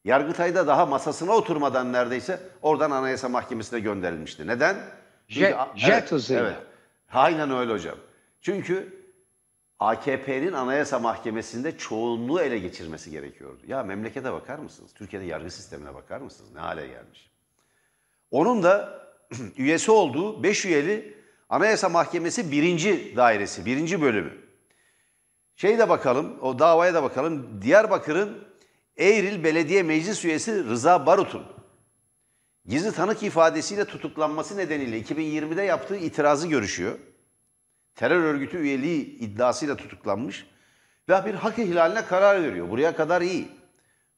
Yargıtay'da 0.04 0.68
daha 0.68 0.86
masasına 0.86 1.32
oturmadan 1.32 1.94
neredeyse 1.94 2.40
oradan 2.62 2.92
Anayasa 2.92 3.30
Mahkemesi'ne 3.30 3.80
gönderilmişti. 3.80 4.48
Neden? 4.48 4.78
Jet, 5.28 5.56
jet 5.76 5.90
evet, 5.92 6.12
hızıyla. 6.12 6.44
Evet. 6.44 6.69
Aynen 7.14 7.52
öyle 7.52 7.74
hocam. 7.74 7.98
Çünkü 8.42 9.00
AKP'nin 9.80 10.54
Anayasa 10.54 11.00
Mahkemesi'nde 11.00 11.78
çoğunluğu 11.78 12.42
ele 12.42 12.60
geçirmesi 12.60 13.12
gerekiyordu. 13.12 13.60
Ya 13.68 13.84
memlekete 13.84 14.34
bakar 14.34 14.60
mısınız? 14.60 14.92
Türkiye'de 14.94 15.26
yargı 15.26 15.52
sistemine 15.52 15.94
bakar 15.94 16.22
mısınız? 16.22 16.50
Ne 16.54 16.60
hale 16.60 16.88
gelmiş? 16.88 17.32
Onun 18.32 18.64
da 18.64 19.00
üyesi 19.58 19.92
olduğu 19.92 20.44
5 20.44 20.66
üyeli 20.66 21.20
Anayasa 21.50 21.90
Mahkemesi 21.90 22.52
birinci 22.52 23.14
dairesi, 23.16 23.66
birinci 23.66 24.02
bölümü. 24.02 24.34
Şey 25.56 25.78
de 25.78 25.90
bakalım, 25.90 26.40
o 26.42 26.60
davaya 26.60 26.94
da 26.94 27.04
bakalım. 27.04 27.62
Diyarbakır'ın 27.62 28.48
Eğril 28.98 29.44
Belediye 29.44 29.84
Meclis 29.84 30.26
Üyesi 30.26 30.64
Rıza 30.64 31.06
Barut'un 31.06 31.44
gizli 32.70 32.92
tanık 32.92 33.24
ifadesiyle 33.24 33.86
tutuklanması 33.86 34.58
nedeniyle 34.58 35.02
2020'de 35.02 35.62
yaptığı 35.62 35.98
itirazı 35.98 36.48
görüşüyor 36.48 37.00
terör 38.00 38.24
örgütü 38.24 38.58
üyeliği 38.58 39.20
iddiasıyla 39.20 39.76
tutuklanmış 39.76 40.48
ve 41.10 41.26
bir 41.26 41.34
hak 41.34 41.60
ihlaline 41.60 42.06
karar 42.06 42.44
veriyor. 42.44 42.70
Buraya 42.70 42.96
kadar 42.96 43.22
iyi. 43.22 43.48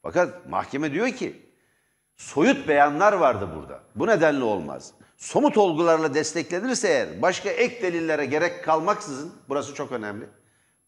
Fakat 0.03 0.49
mahkeme 0.49 0.93
diyor 0.93 1.07
ki 1.07 1.49
soyut 2.17 2.67
beyanlar 2.67 3.13
vardı 3.13 3.49
burada. 3.55 3.79
Bu 3.95 4.07
nedenle 4.07 4.43
olmaz. 4.43 4.93
Somut 5.17 5.57
olgularla 5.57 6.13
desteklenirse 6.13 6.87
eğer 6.87 7.21
başka 7.21 7.49
ek 7.49 7.81
delillere 7.81 8.25
gerek 8.25 8.63
kalmaksızın, 8.63 9.33
burası 9.49 9.73
çok 9.73 9.91
önemli. 9.91 10.25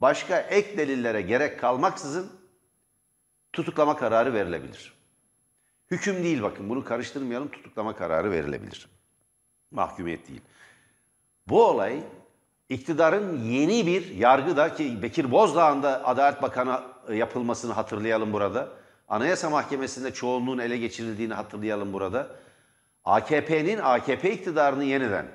Başka 0.01 0.37
ek 0.37 0.77
delillere 0.77 1.21
gerek 1.21 1.59
kalmaksızın 1.59 2.31
tutuklama 3.53 3.97
kararı 3.97 4.33
verilebilir. 4.33 4.92
Hüküm 5.91 6.23
değil 6.23 6.41
bakın 6.41 6.69
bunu 6.69 6.83
karıştırmayalım 6.83 7.51
tutuklama 7.51 7.95
kararı 7.95 8.31
verilebilir. 8.31 8.89
Mahkumiyet 9.71 10.27
değil. 10.27 10.41
Bu 11.47 11.65
olay 11.65 12.03
İktidarın 12.73 13.43
yeni 13.43 13.87
bir 13.87 14.15
yargıda 14.15 14.73
ki 14.75 15.01
Bekir 15.01 15.31
Bozdağ'ın 15.31 15.83
da 15.83 16.07
Adalet 16.07 16.41
Bakanı 16.41 16.79
e, 17.07 17.15
yapılmasını 17.15 17.73
hatırlayalım 17.73 18.33
burada. 18.33 18.69
Anayasa 19.09 19.49
Mahkemesi'nde 19.49 20.13
çoğunluğun 20.13 20.57
ele 20.57 20.77
geçirildiğini 20.77 21.33
hatırlayalım 21.33 21.93
burada. 21.93 22.27
AKP'nin 23.05 23.77
AKP 23.77 24.33
iktidarını 24.33 24.83
yeniden 24.83 25.25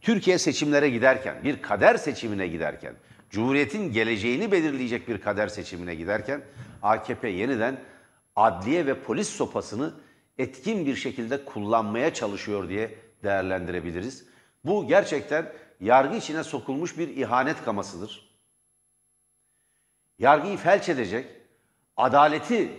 Türkiye 0.00 0.38
seçimlere 0.38 0.90
giderken, 0.90 1.44
bir 1.44 1.62
kader 1.62 1.96
seçimine 1.96 2.48
giderken, 2.48 2.94
Cumhuriyet'in 3.30 3.92
geleceğini 3.92 4.52
belirleyecek 4.52 5.08
bir 5.08 5.20
kader 5.20 5.48
seçimine 5.48 5.94
giderken 5.94 6.40
AKP 6.82 7.28
yeniden 7.28 7.80
adliye 8.40 8.86
ve 8.86 9.02
polis 9.02 9.28
sopasını 9.28 9.94
etkin 10.38 10.86
bir 10.86 10.96
şekilde 10.96 11.44
kullanmaya 11.44 12.14
çalışıyor 12.14 12.68
diye 12.68 12.98
değerlendirebiliriz. 13.22 14.24
Bu 14.64 14.88
gerçekten 14.88 15.52
yargı 15.80 16.16
içine 16.16 16.44
sokulmuş 16.44 16.98
bir 16.98 17.08
ihanet 17.08 17.64
kamasıdır. 17.64 18.30
Yargıyı 20.18 20.56
felç 20.56 20.88
edecek, 20.88 21.26
adaleti 21.96 22.72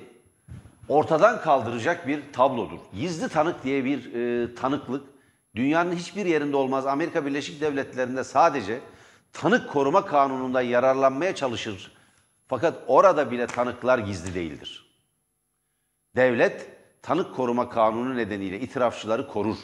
ortadan 0.90 1.42
kaldıracak 1.42 2.08
bir 2.08 2.34
tablodur. 2.34 2.80
Gizli 2.94 3.30
tanık 3.30 3.64
diye 3.64 3.86
bir 3.86 4.14
e, 4.14 4.56
tanıklık 4.56 5.04
dünyanın 5.56 5.96
hiçbir 5.96 6.26
yerinde 6.26 6.58
olmaz. 6.58 6.88
Amerika 6.88 7.26
Birleşik 7.26 7.62
Devletleri'nde 7.62 8.24
sadece 8.24 8.80
tanık 9.34 9.70
koruma 9.70 10.06
kanununda 10.06 10.62
yararlanmaya 10.62 11.36
çalışır. 11.36 11.92
Fakat 12.48 12.84
orada 12.88 13.32
bile 13.32 13.48
tanıklar 13.48 14.00
gizli 14.00 14.36
değildir. 14.36 14.81
Devlet 16.16 16.70
tanık 17.02 17.36
koruma 17.36 17.70
kanunu 17.70 18.18
nedeniyle 18.18 18.60
itirafçıları 18.60 19.28
korur. 19.28 19.58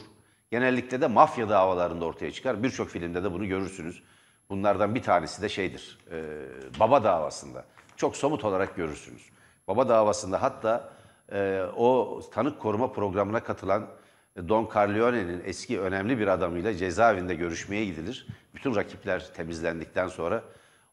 Genellikle 0.51 1.01
de 1.01 1.07
mafya 1.07 1.49
davalarında 1.49 2.05
ortaya 2.05 2.31
çıkar. 2.31 2.63
Birçok 2.63 2.89
filmde 2.89 3.23
de 3.23 3.33
bunu 3.33 3.47
görürsünüz. 3.47 4.03
Bunlardan 4.49 4.95
bir 4.95 5.03
tanesi 5.03 5.41
de 5.41 5.49
şeydir, 5.49 5.99
e, 6.11 6.79
Baba 6.79 7.03
davasında. 7.03 7.65
Çok 7.97 8.17
somut 8.17 8.43
olarak 8.43 8.75
görürsünüz. 8.75 9.29
Baba 9.67 9.89
davasında 9.89 10.41
hatta 10.41 10.93
e, 11.31 11.61
o 11.75 12.21
tanık 12.33 12.59
koruma 12.59 12.91
programına 12.91 13.43
katılan 13.43 13.87
Don 14.37 14.69
Corleone'nin 14.73 15.41
eski 15.45 15.79
önemli 15.79 16.19
bir 16.19 16.27
adamıyla 16.27 16.73
cezaevinde 16.73 17.35
görüşmeye 17.35 17.85
gidilir. 17.85 18.27
Bütün 18.55 18.75
rakipler 18.75 19.33
temizlendikten 19.33 20.07
sonra 20.07 20.43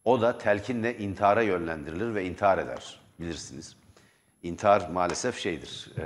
o 0.05 0.21
da 0.21 0.39
telkinle 0.39 0.99
intihara 0.99 1.43
yönlendirilir 1.43 2.15
ve 2.15 2.25
intihar 2.25 2.59
eder 2.59 3.01
bilirsiniz. 3.21 3.77
İntihar 4.45 4.89
maalesef 4.89 5.39
şeydir, 5.39 5.93
e, 5.99 6.03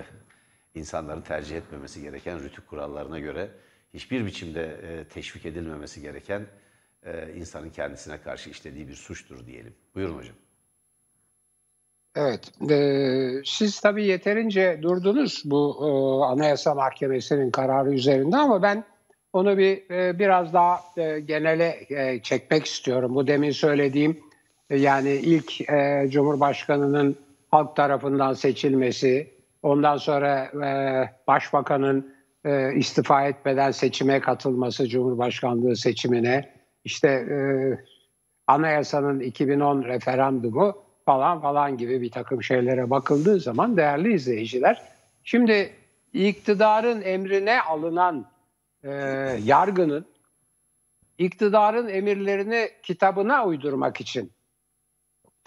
insanların 0.79 1.21
tercih 1.21 1.57
etmemesi 1.57 2.03
gereken 2.03 2.41
rütük 2.41 2.67
kurallarına 2.69 3.19
göre 3.19 3.51
hiçbir 3.95 4.27
biçimde 4.27 4.63
e, 4.63 5.05
teşvik 5.05 5.47
edilmemesi 5.47 6.03
gereken 6.03 6.47
e, 7.03 7.33
insanın 7.37 7.71
kendisine 7.71 8.21
karşı 8.21 8.51
işlediği 8.51 8.89
bir 8.89 8.95
suçtur 8.95 9.47
diyelim. 9.47 9.75
Buyurun 9.95 10.19
hocam. 10.19 10.35
Evet, 12.17 12.71
e, 12.71 13.43
siz 13.45 13.81
tabii 13.81 14.05
yeterince 14.05 14.79
durdunuz 14.83 15.43
bu 15.45 15.77
e, 15.81 15.89
Anayasa 16.25 16.75
Mahkemesi'nin 16.75 17.51
kararı 17.51 17.95
üzerinde 17.95 18.37
ama 18.37 18.63
ben 18.63 18.85
onu 19.33 19.59
bir 19.59 19.91
e, 19.91 20.19
biraz 20.19 20.53
daha 20.53 20.81
e, 20.97 21.21
genele 21.21 21.87
e, 21.91 22.23
çekmek 22.23 22.67
istiyorum. 22.67 23.15
Bu 23.15 23.27
demin 23.27 23.51
söylediğim 23.51 24.21
e, 24.71 24.77
yani 24.79 25.11
ilk 25.11 25.71
e, 25.71 26.07
Cumhurbaşkanı'nın 26.11 27.28
halk 27.51 27.77
tarafından 27.77 28.33
seçilmesi, 28.33 29.39
Ondan 29.63 29.97
sonra 29.97 30.45
e, 30.45 30.71
başbakanın 31.27 32.15
e, 32.45 32.75
istifa 32.75 33.25
etmeden 33.25 33.71
seçime 33.71 34.21
katılması, 34.21 34.89
Cumhurbaşkanlığı 34.89 35.77
seçimine, 35.77 36.55
işte 36.85 37.09
e, 37.09 37.39
anayasanın 38.47 39.21
2010 39.21 39.83
referandumu 39.83 40.77
falan 41.05 41.41
falan 41.41 41.77
gibi 41.77 42.01
bir 42.01 42.11
takım 42.11 42.43
şeylere 42.43 42.91
bakıldığı 42.91 43.41
zaman 43.41 43.77
değerli 43.77 44.13
izleyiciler, 44.13 44.83
şimdi 45.25 45.71
iktidarın 46.13 47.03
emrine 47.03 47.63
alınan 47.63 48.27
e, 48.85 48.91
yargının 49.45 50.07
iktidarın 51.19 51.89
emirlerini 51.89 52.69
kitabına 52.83 53.45
uydurmak 53.45 54.01
için 54.01 54.33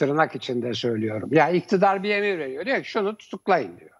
tırnak 0.01 0.35
içinde 0.35 0.73
söylüyorum. 0.73 1.29
Ya 1.31 1.45
yani 1.47 1.57
iktidar 1.57 2.03
bir 2.03 2.09
emir 2.09 2.39
veriyor. 2.39 2.65
Diyor 2.65 2.83
ki 2.83 2.89
şunu 2.89 3.17
tutuklayın 3.17 3.79
diyor. 3.79 3.91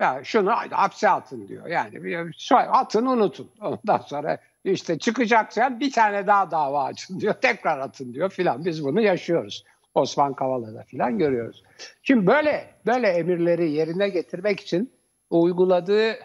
Ya 0.00 0.20
şunu 0.24 0.50
hapse 0.70 1.08
atın 1.08 1.48
diyor. 1.48 1.66
Yani 1.66 2.04
bir 2.04 2.18
atın 2.52 3.06
unutun. 3.06 3.50
Ondan 3.60 3.98
sonra 3.98 4.38
işte 4.64 4.98
çıkacaksan 4.98 5.80
bir 5.80 5.92
tane 5.92 6.26
daha 6.26 6.50
dava 6.50 6.84
açın 6.84 7.20
diyor. 7.20 7.34
Tekrar 7.42 7.78
atın 7.78 8.14
diyor 8.14 8.30
filan. 8.30 8.64
Biz 8.64 8.84
bunu 8.84 9.00
yaşıyoruz. 9.00 9.64
Osman 9.94 10.34
Kavala'da 10.34 10.82
filan 10.82 11.18
görüyoruz. 11.18 11.64
Şimdi 12.02 12.26
böyle 12.26 12.74
böyle 12.86 13.08
emirleri 13.08 13.70
yerine 13.70 14.08
getirmek 14.08 14.60
için 14.60 14.92
uyguladığı 15.30 16.16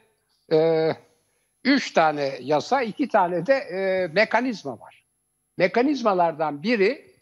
e, 0.52 0.90
üç 1.64 1.92
tane 1.92 2.38
yasa, 2.42 2.82
iki 2.82 3.08
tane 3.08 3.46
de 3.46 3.54
e, 3.54 4.08
mekanizma 4.08 4.80
var. 4.80 5.06
Mekanizmalardan 5.58 6.64
biri 6.64 7.15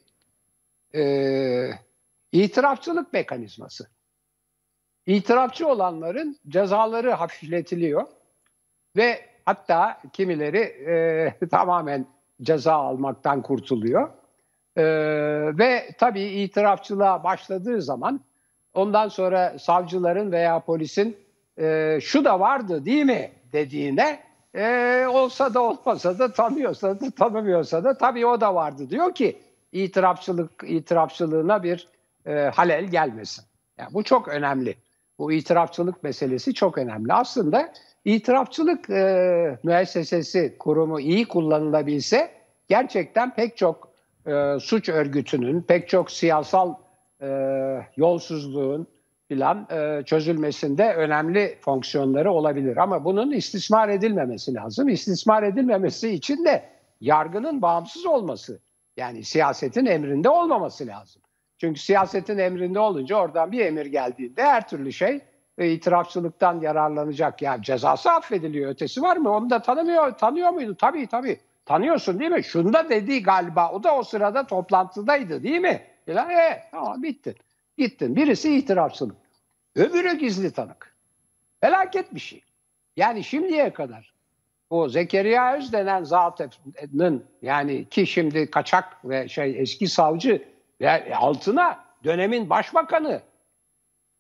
e, 0.96 1.70
itirafçılık 2.32 3.14
mekanizması. 3.14 3.88
İtirafçı 5.06 5.68
olanların 5.68 6.38
cezaları 6.48 7.12
hafifletiliyor 7.12 8.08
ve 8.98 9.26
hatta 9.46 10.02
kimileri 10.14 10.60
e, 10.60 11.48
tamamen 11.52 12.06
ceza 12.42 12.74
almaktan 12.74 13.42
kurtuluyor. 13.42 14.10
E, 14.76 14.84
ve 15.58 15.90
tabii 15.98 16.24
itirafçılığa 16.24 17.24
başladığı 17.24 17.82
zaman 17.82 18.22
ondan 18.74 19.08
sonra 19.08 19.60
savcıların 19.60 20.32
veya 20.32 20.60
polisin 20.60 21.18
e, 21.60 22.00
şu 22.02 22.26
da 22.26 22.40
vardı 22.40 22.86
değil 22.86 23.06
mi 23.06 23.32
dediğine 23.54 24.20
e, 24.56 25.06
olsa 25.10 25.54
da 25.54 25.62
olmasa 25.62 26.20
da 26.20 26.34
tanıyorsa 26.34 27.00
da 27.00 27.12
tanımıyorsa 27.12 27.84
da 27.84 27.98
tabii 27.98 28.26
o 28.26 28.42
da 28.42 28.56
vardı 28.56 28.90
diyor 28.90 29.16
ki 29.16 29.42
itirafçılık 29.74 30.52
itirafçılığına 30.68 31.64
bir 31.64 31.88
e, 32.26 32.34
halel 32.34 32.86
gelmesin. 32.86 33.46
Yani 33.78 33.94
bu 33.94 34.04
çok 34.04 34.28
önemli. 34.28 34.76
Bu 35.20 35.32
itirafçılık 35.32 36.04
meselesi 36.04 36.54
çok 36.54 36.78
önemli. 36.78 37.14
Aslında 37.14 37.74
itirafçılık 38.06 38.90
e, 38.90 39.58
müessesesi, 39.64 40.56
kurumu 40.60 41.00
iyi 41.00 41.28
kullanılabilse 41.28 42.32
gerçekten 42.68 43.36
pek 43.36 43.58
çok 43.58 43.90
e, 44.28 44.60
suç 44.60 44.90
örgütünün, 44.90 45.62
pek 45.62 45.90
çok 45.90 46.12
siyasal 46.12 46.74
e, 47.22 47.28
yolsuzluğun 47.98 48.88
filan 49.28 49.68
e, 49.72 50.04
çözülmesinde 50.06 50.94
önemli 50.94 51.58
fonksiyonları 51.62 52.32
olabilir. 52.32 52.78
Ama 52.78 53.06
bunun 53.06 53.32
istismar 53.32 53.90
edilmemesi 53.90 54.54
lazım. 54.54 54.90
İstismar 54.90 55.44
edilmemesi 55.44 56.10
için 56.10 56.46
de 56.46 56.64
yargının 57.02 57.62
bağımsız 57.62 58.06
olması, 58.06 58.60
yani 58.98 59.24
siyasetin 59.24 59.86
emrinde 59.86 60.30
olmaması 60.30 60.88
lazım. 60.88 61.22
Çünkü 61.58 61.80
siyasetin 61.80 62.38
emrinde 62.38 62.80
olunca 62.80 63.16
oradan 63.16 63.52
bir 63.52 63.66
emir 63.66 63.86
geldiğinde 63.86 64.44
her 64.44 64.68
türlü 64.68 64.94
şey 64.94 65.22
e, 65.58 65.72
itirafçılıktan 65.72 66.62
yararlanacak. 66.62 67.42
Ya 67.42 67.62
cezası 67.62 68.12
affediliyor. 68.12 68.72
Ötesi 68.72 69.02
var 69.02 69.18
mı? 69.18 69.30
Onu 69.30 69.50
da 69.50 69.62
tanımıyor. 69.62 70.12
Tanıyor 70.12 70.50
muydu? 70.50 70.76
Tabii 70.76 71.08
tabii. 71.08 71.40
Tanıyorsun 71.66 72.20
değil 72.20 72.32
mi? 72.32 72.44
Şunda 72.44 72.90
dedi 72.90 73.24
galiba. 73.24 73.72
O 73.72 73.84
da 73.84 73.96
o 73.96 74.04
sırada 74.04 74.48
toplantıdaydı 74.48 75.44
değil 75.44 75.60
mi? 75.60 75.82
Ya, 76.08 76.32
e, 76.32 76.64
tamam 76.72 77.04
bittin. 77.04 77.36
Gittin. 77.78 78.16
Birisi 78.16 78.56
itirafçılık. 78.56 79.18
Öbürü 79.76 80.18
gizli 80.18 80.52
tanık. 80.52 80.96
Felaket 81.62 82.16
bir 82.16 82.20
şey. 82.20 82.44
Yani 82.98 83.24
şimdiye 83.24 83.74
kadar 83.74 84.13
o 84.70 84.90
Zekeriya 84.90 85.58
Öz 85.58 85.74
denen 85.74 86.04
zatının 86.04 87.26
yani 87.42 87.90
ki 87.90 88.08
şimdi 88.08 88.52
kaçak 88.52 89.10
ve 89.10 89.28
şey 89.28 89.62
eski 89.62 89.88
savcı 89.88 90.46
ve 90.82 91.16
altına 91.16 91.86
dönemin 92.04 92.50
başbakanı 92.50 93.22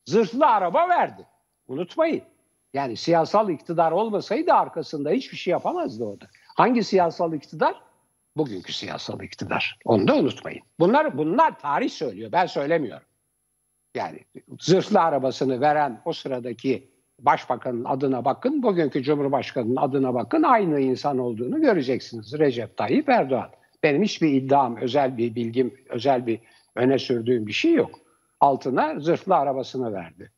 zırhlı 0.05 0.47
araba 0.47 0.89
verdi. 0.89 1.25
Unutmayın. 1.67 2.23
Yani 2.73 2.97
siyasal 2.97 3.49
iktidar 3.49 3.91
olmasaydı 3.91 4.53
arkasında 4.53 5.09
hiçbir 5.09 5.37
şey 5.37 5.51
yapamazdı 5.51 6.03
orada. 6.03 6.25
Hangi 6.55 6.83
siyasal 6.83 7.33
iktidar? 7.33 7.81
Bugünkü 8.37 8.73
siyasal 8.73 9.21
iktidar. 9.21 9.79
Onu 9.85 10.07
da 10.07 10.15
unutmayın. 10.15 10.61
Bunlar 10.79 11.17
bunlar 11.17 11.59
tarih 11.59 11.89
söylüyor. 11.89 12.31
Ben 12.31 12.45
söylemiyorum. 12.45 13.07
Yani 13.95 14.19
zırhlı 14.59 14.99
arabasını 14.99 15.61
veren 15.61 16.01
o 16.05 16.13
sıradaki 16.13 16.92
başbakanın 17.25 17.83
adına 17.85 18.25
bakın, 18.25 18.63
bugünkü 18.63 19.03
cumhurbaşkanının 19.03 19.75
adına 19.75 20.13
bakın 20.13 20.43
aynı 20.43 20.79
insan 20.79 21.17
olduğunu 21.17 21.61
göreceksiniz. 21.61 22.39
Recep 22.39 22.77
Tayyip 22.77 23.09
Erdoğan. 23.09 23.49
Benim 23.83 24.03
hiçbir 24.03 24.29
iddiam, 24.29 24.77
özel 24.77 25.17
bir 25.17 25.35
bilgim, 25.35 25.73
özel 25.89 26.27
bir 26.27 26.39
öne 26.75 26.99
sürdüğüm 26.99 27.47
bir 27.47 27.53
şey 27.53 27.73
yok. 27.73 27.99
Altına 28.39 28.99
zırhlı 28.99 29.35
arabasını 29.35 29.93
verdi. 29.93 30.31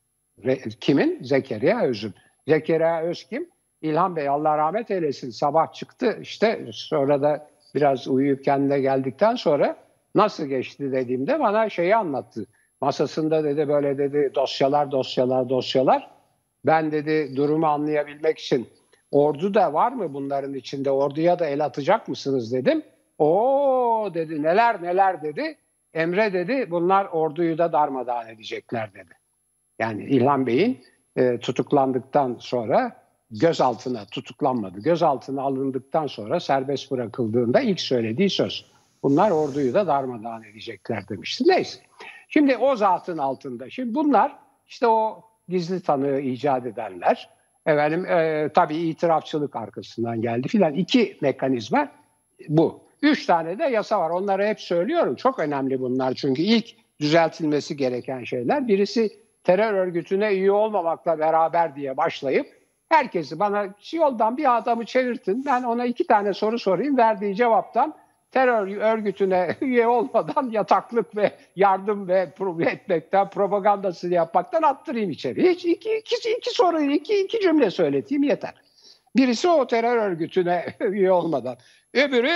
Kimin? 0.80 1.24
Zekeriya 1.24 1.82
Öz'ün. 1.82 2.14
Zekeriya 2.48 3.02
Öz 3.02 3.24
kim? 3.24 3.50
İlhan 3.82 4.16
Bey 4.16 4.30
Allah 4.30 4.58
rahmet 4.58 4.92
eylesin 4.92 5.30
sabah 5.30 5.74
çıktı 5.74 6.18
işte 6.22 6.68
sonra 6.72 7.22
da 7.22 7.48
biraz 7.76 8.08
uyuyup 8.08 8.44
kendine 8.44 8.80
geldikten 8.80 9.36
sonra 9.36 9.78
nasıl 10.16 10.46
geçti 10.46 10.92
dediğimde 10.92 11.40
bana 11.40 11.70
şeyi 11.70 11.96
anlattı. 11.96 12.46
Masasında 12.82 13.44
dedi 13.44 13.68
böyle 13.68 13.98
dedi 13.98 14.32
dosyalar 14.36 14.92
dosyalar 14.92 15.50
dosyalar. 15.50 16.15
Ben 16.66 16.92
dedi 16.92 17.36
durumu 17.36 17.68
anlayabilmek 17.68 18.40
için 18.40 18.70
ordu 19.12 19.54
da 19.54 19.74
var 19.74 19.92
mı 19.92 20.14
bunların 20.14 20.54
içinde 20.54 20.92
orduya 20.92 21.40
da 21.40 21.46
el 21.46 21.66
atacak 21.66 22.08
mısınız 22.08 22.54
dedim. 22.54 22.84
O 23.18 24.12
dedi 24.14 24.44
neler 24.44 24.84
neler 24.84 25.24
dedi. 25.24 25.58
Emre 25.94 26.34
dedi 26.34 26.72
bunlar 26.72 27.06
orduyu 27.06 27.58
da 27.58 27.72
darmadağın 27.72 28.28
edecekler 28.28 28.94
dedi. 28.94 29.14
Yani 29.80 30.04
İlhan 30.04 30.48
Bey'in 30.48 30.84
e, 31.16 31.38
tutuklandıktan 31.38 32.38
sonra 32.40 33.06
gözaltına 33.32 34.06
tutuklanmadı. 34.06 34.80
Gözaltına 34.80 35.42
alındıktan 35.42 36.08
sonra 36.08 36.40
serbest 36.40 36.92
bırakıldığında 36.92 37.62
ilk 37.62 37.80
söylediği 37.80 38.30
söz. 38.30 38.66
Bunlar 39.04 39.32
orduyu 39.32 39.74
da 39.74 39.88
darmadağın 39.88 40.44
edecekler 40.44 41.10
demişti. 41.10 41.44
Neyse. 41.48 41.80
Şimdi 42.30 42.58
o 42.58 42.76
zatın 42.76 43.18
altında. 43.18 43.70
Şimdi 43.70 43.96
bunlar 43.96 44.36
işte 44.68 44.88
o 44.88 45.24
gizli 45.50 45.82
tanığı 45.82 46.20
icat 46.20 46.66
edenler. 46.66 47.30
Efendim 47.66 48.06
e, 48.06 48.50
tabii 48.54 48.78
itirafçılık 48.78 49.56
arkasından 49.56 50.22
geldi 50.22 50.48
filan. 50.48 50.74
iki 50.74 51.18
mekanizma 51.22 51.88
bu. 52.50 52.86
Üç 53.02 53.26
tane 53.26 53.60
de 53.60 53.64
yasa 53.64 54.00
var. 54.00 54.10
Onları 54.10 54.46
hep 54.46 54.62
söylüyorum. 54.62 55.16
Çok 55.16 55.40
önemli 55.40 55.82
bunlar 55.82 56.14
çünkü 56.14 56.42
ilk 56.42 56.66
düzeltilmesi 57.00 57.78
gereken 57.78 58.24
şeyler. 58.24 58.68
Birisi 58.68 59.10
terör 59.44 59.74
örgütüne 59.74 60.34
üye 60.34 60.52
olmamakla 60.52 61.20
beraber 61.20 61.76
diye 61.76 61.98
başlayıp 61.98 62.48
herkesi 62.90 63.40
bana 63.40 63.68
yoldan 63.94 64.38
bir 64.38 64.58
adamı 64.58 64.86
çevirtin. 64.86 65.46
Ben 65.46 65.64
ona 65.64 65.86
iki 65.86 66.08
tane 66.08 66.34
soru 66.34 66.60
sorayım. 66.60 66.98
Verdiği 66.98 67.36
cevaptan 67.36 67.94
terör 68.36 68.68
örgütüne 68.78 69.56
üye 69.62 69.88
olmadan 69.88 70.50
yataklık 70.52 71.16
ve 71.16 71.32
yardım 71.56 72.08
ve 72.08 72.34
etmekten, 72.60 73.30
propagandasını 73.30 74.14
yapmaktan 74.14 74.62
attırayım 74.62 75.10
içeri. 75.10 75.50
Hiç 75.50 75.66
iki, 75.66 75.98
iki, 75.98 76.32
iki 76.38 76.50
soru, 76.50 76.82
iki, 76.82 77.24
iki 77.24 77.40
cümle 77.40 77.72
söyleteyim 77.72 78.24
yeter. 78.24 78.54
Birisi 79.16 79.48
o 79.48 79.68
terör 79.68 79.98
örgütüne 79.98 80.66
üye 80.80 81.12
olmadan. 81.12 81.58
Öbürü 81.94 82.34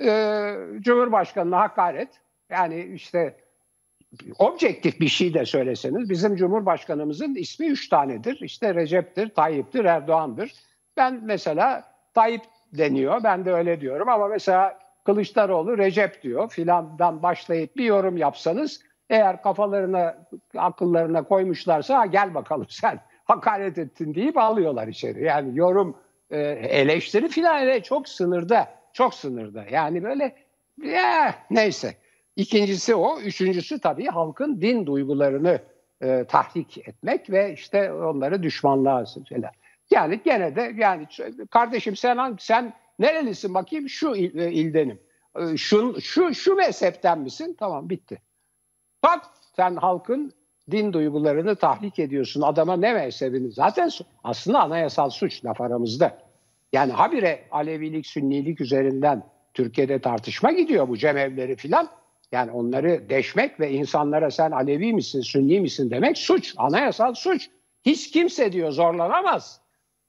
e, 0.00 0.52
Cumhurbaşkanı'na 0.80 1.60
hakaret. 1.60 2.08
Yani 2.50 2.90
işte 2.94 3.36
objektif 4.38 5.00
bir 5.00 5.08
şey 5.08 5.34
de 5.34 5.44
söyleseniz 5.44 6.10
bizim 6.10 6.36
Cumhurbaşkanımızın 6.36 7.34
ismi 7.34 7.66
üç 7.66 7.88
tanedir. 7.88 8.40
İşte 8.40 8.74
Recep'tir, 8.74 9.28
Tayyip'tir, 9.28 9.84
Erdoğan'dır. 9.84 10.52
Ben 10.96 11.20
mesela 11.24 11.84
Tayyip 12.14 12.42
deniyor, 12.72 13.24
ben 13.24 13.44
de 13.44 13.52
öyle 13.52 13.80
diyorum 13.80 14.08
ama 14.08 14.28
mesela 14.28 14.83
Kılıçdaroğlu 15.04 15.78
Recep 15.78 16.22
diyor 16.22 16.50
filandan 16.50 17.22
başlayıp 17.22 17.76
bir 17.76 17.84
yorum 17.84 18.16
yapsanız 18.16 18.80
eğer 19.10 19.42
kafalarına, 19.42 20.26
akıllarına 20.56 21.22
koymuşlarsa 21.22 22.06
gel 22.06 22.34
bakalım 22.34 22.66
sen 22.68 23.00
hakaret 23.24 23.78
ettin 23.78 24.14
deyip 24.14 24.38
alıyorlar 24.38 24.88
içeri. 24.88 25.24
Yani 25.24 25.58
yorum, 25.58 25.96
e, 26.30 26.40
eleştiri 26.40 27.28
filan 27.28 27.80
çok 27.80 28.08
sınırda, 28.08 28.68
çok 28.92 29.14
sınırda. 29.14 29.64
Yani 29.70 30.04
böyle 30.04 30.36
ya, 30.82 31.34
neyse. 31.50 31.94
İkincisi 32.36 32.94
o. 32.94 33.20
Üçüncüsü 33.20 33.80
tabii 33.80 34.06
halkın 34.06 34.60
din 34.60 34.86
duygularını 34.86 35.58
e, 36.02 36.24
tahrik 36.24 36.78
etmek 36.78 37.30
ve 37.30 37.52
işte 37.52 37.92
onları 37.92 38.42
düşmanlığa 38.42 39.04
şeyler. 39.28 39.50
Yani 39.90 40.20
gene 40.24 40.56
de 40.56 40.72
yani 40.76 41.06
kardeşim 41.50 41.96
sen 41.96 42.36
sen 42.40 42.72
nerelisin 42.98 43.54
bakayım 43.54 43.88
şu 43.88 44.14
il, 44.14 44.38
e, 44.38 44.52
ildenim. 44.52 45.00
E, 45.40 45.56
şu, 45.56 46.00
şu, 46.00 46.34
şu 46.34 46.54
mezhepten 46.54 47.18
misin? 47.18 47.56
Tamam 47.58 47.90
bitti. 47.90 48.22
Bak 49.02 49.24
sen 49.56 49.76
halkın 49.76 50.32
din 50.70 50.92
duygularını 50.92 51.56
tahrik 51.56 51.98
ediyorsun. 51.98 52.42
Adama 52.42 52.76
ne 52.76 52.92
mezhebini? 52.92 53.52
Zaten 53.52 53.90
aslında 54.24 54.62
anayasal 54.62 55.10
suç 55.10 55.44
laf 55.44 55.60
aramızda. 55.60 56.18
Yani 56.72 56.92
habire 56.92 57.44
Alevilik, 57.50 58.06
Sünnilik 58.06 58.60
üzerinden 58.60 59.22
Türkiye'de 59.54 59.98
tartışma 59.98 60.52
gidiyor 60.52 60.88
bu 60.88 60.96
cemevleri 60.96 61.56
filan. 61.56 61.88
Yani 62.32 62.50
onları 62.50 63.08
deşmek 63.08 63.60
ve 63.60 63.70
insanlara 63.70 64.30
sen 64.30 64.50
Alevi 64.50 64.92
misin, 64.92 65.20
Sünni 65.20 65.60
misin 65.60 65.90
demek 65.90 66.18
suç, 66.18 66.54
anayasal 66.56 67.14
suç. 67.14 67.50
Hiç 67.86 68.10
kimse 68.10 68.52
diyor 68.52 68.70
zorlanamaz. 68.70 69.60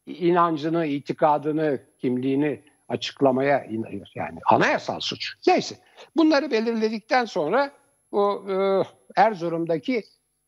İnancını, 0.05 0.85
itikadını, 0.85 1.79
kimliğini 1.97 2.61
açıklamaya 2.89 3.65
inanıyor. 3.65 4.07
Yani 4.15 4.39
anayasal 4.45 4.99
suç. 4.99 5.33
Neyse. 5.47 5.75
Bunları 6.15 6.51
belirledikten 6.51 7.25
sonra 7.25 7.71
bu 8.11 8.45
e, 8.51 8.55
Erzurum'daki 9.21 10.03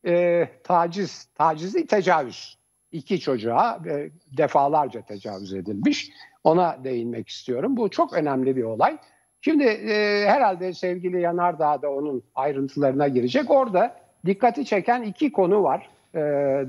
e, 0.07 0.47
taciz, 0.63 1.25
tacizli 1.25 1.87
tecavüz. 1.87 2.57
iki 2.91 3.19
çocuğa 3.19 3.79
e, 3.89 4.09
defalarca 4.37 5.01
tecavüz 5.01 5.53
edilmiş. 5.53 6.11
Ona 6.43 6.83
değinmek 6.83 7.29
istiyorum. 7.29 7.77
Bu 7.77 7.89
çok 7.89 8.13
önemli 8.13 8.55
bir 8.55 8.63
olay. 8.63 8.97
Şimdi 9.41 9.63
e, 9.63 10.25
herhalde 10.27 10.73
sevgili 10.73 11.21
Yanardağ 11.21 11.81
da 11.81 11.91
onun 11.91 12.23
ayrıntılarına 12.35 13.07
girecek. 13.07 13.51
Orada 13.51 13.95
dikkati 14.25 14.65
çeken 14.65 15.01
iki 15.01 15.31
konu 15.31 15.63
var. 15.63 15.89
E, 16.15 16.19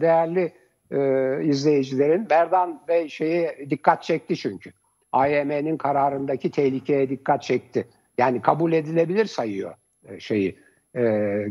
değerli 0.00 0.52
e, 0.90 0.98
izleyicilerin. 1.44 2.30
Berdan 2.30 2.82
Bey 2.88 3.08
şeyi 3.08 3.70
dikkat 3.70 4.02
çekti 4.02 4.36
çünkü. 4.36 4.72
AYM'nin 5.12 5.76
kararındaki 5.76 6.50
tehlikeye 6.50 7.10
dikkat 7.10 7.42
çekti. 7.42 7.88
Yani 8.18 8.42
kabul 8.42 8.72
edilebilir 8.72 9.24
sayıyor 9.24 9.74
e, 10.08 10.20
şeyi 10.20 10.58
e, 10.96 11.02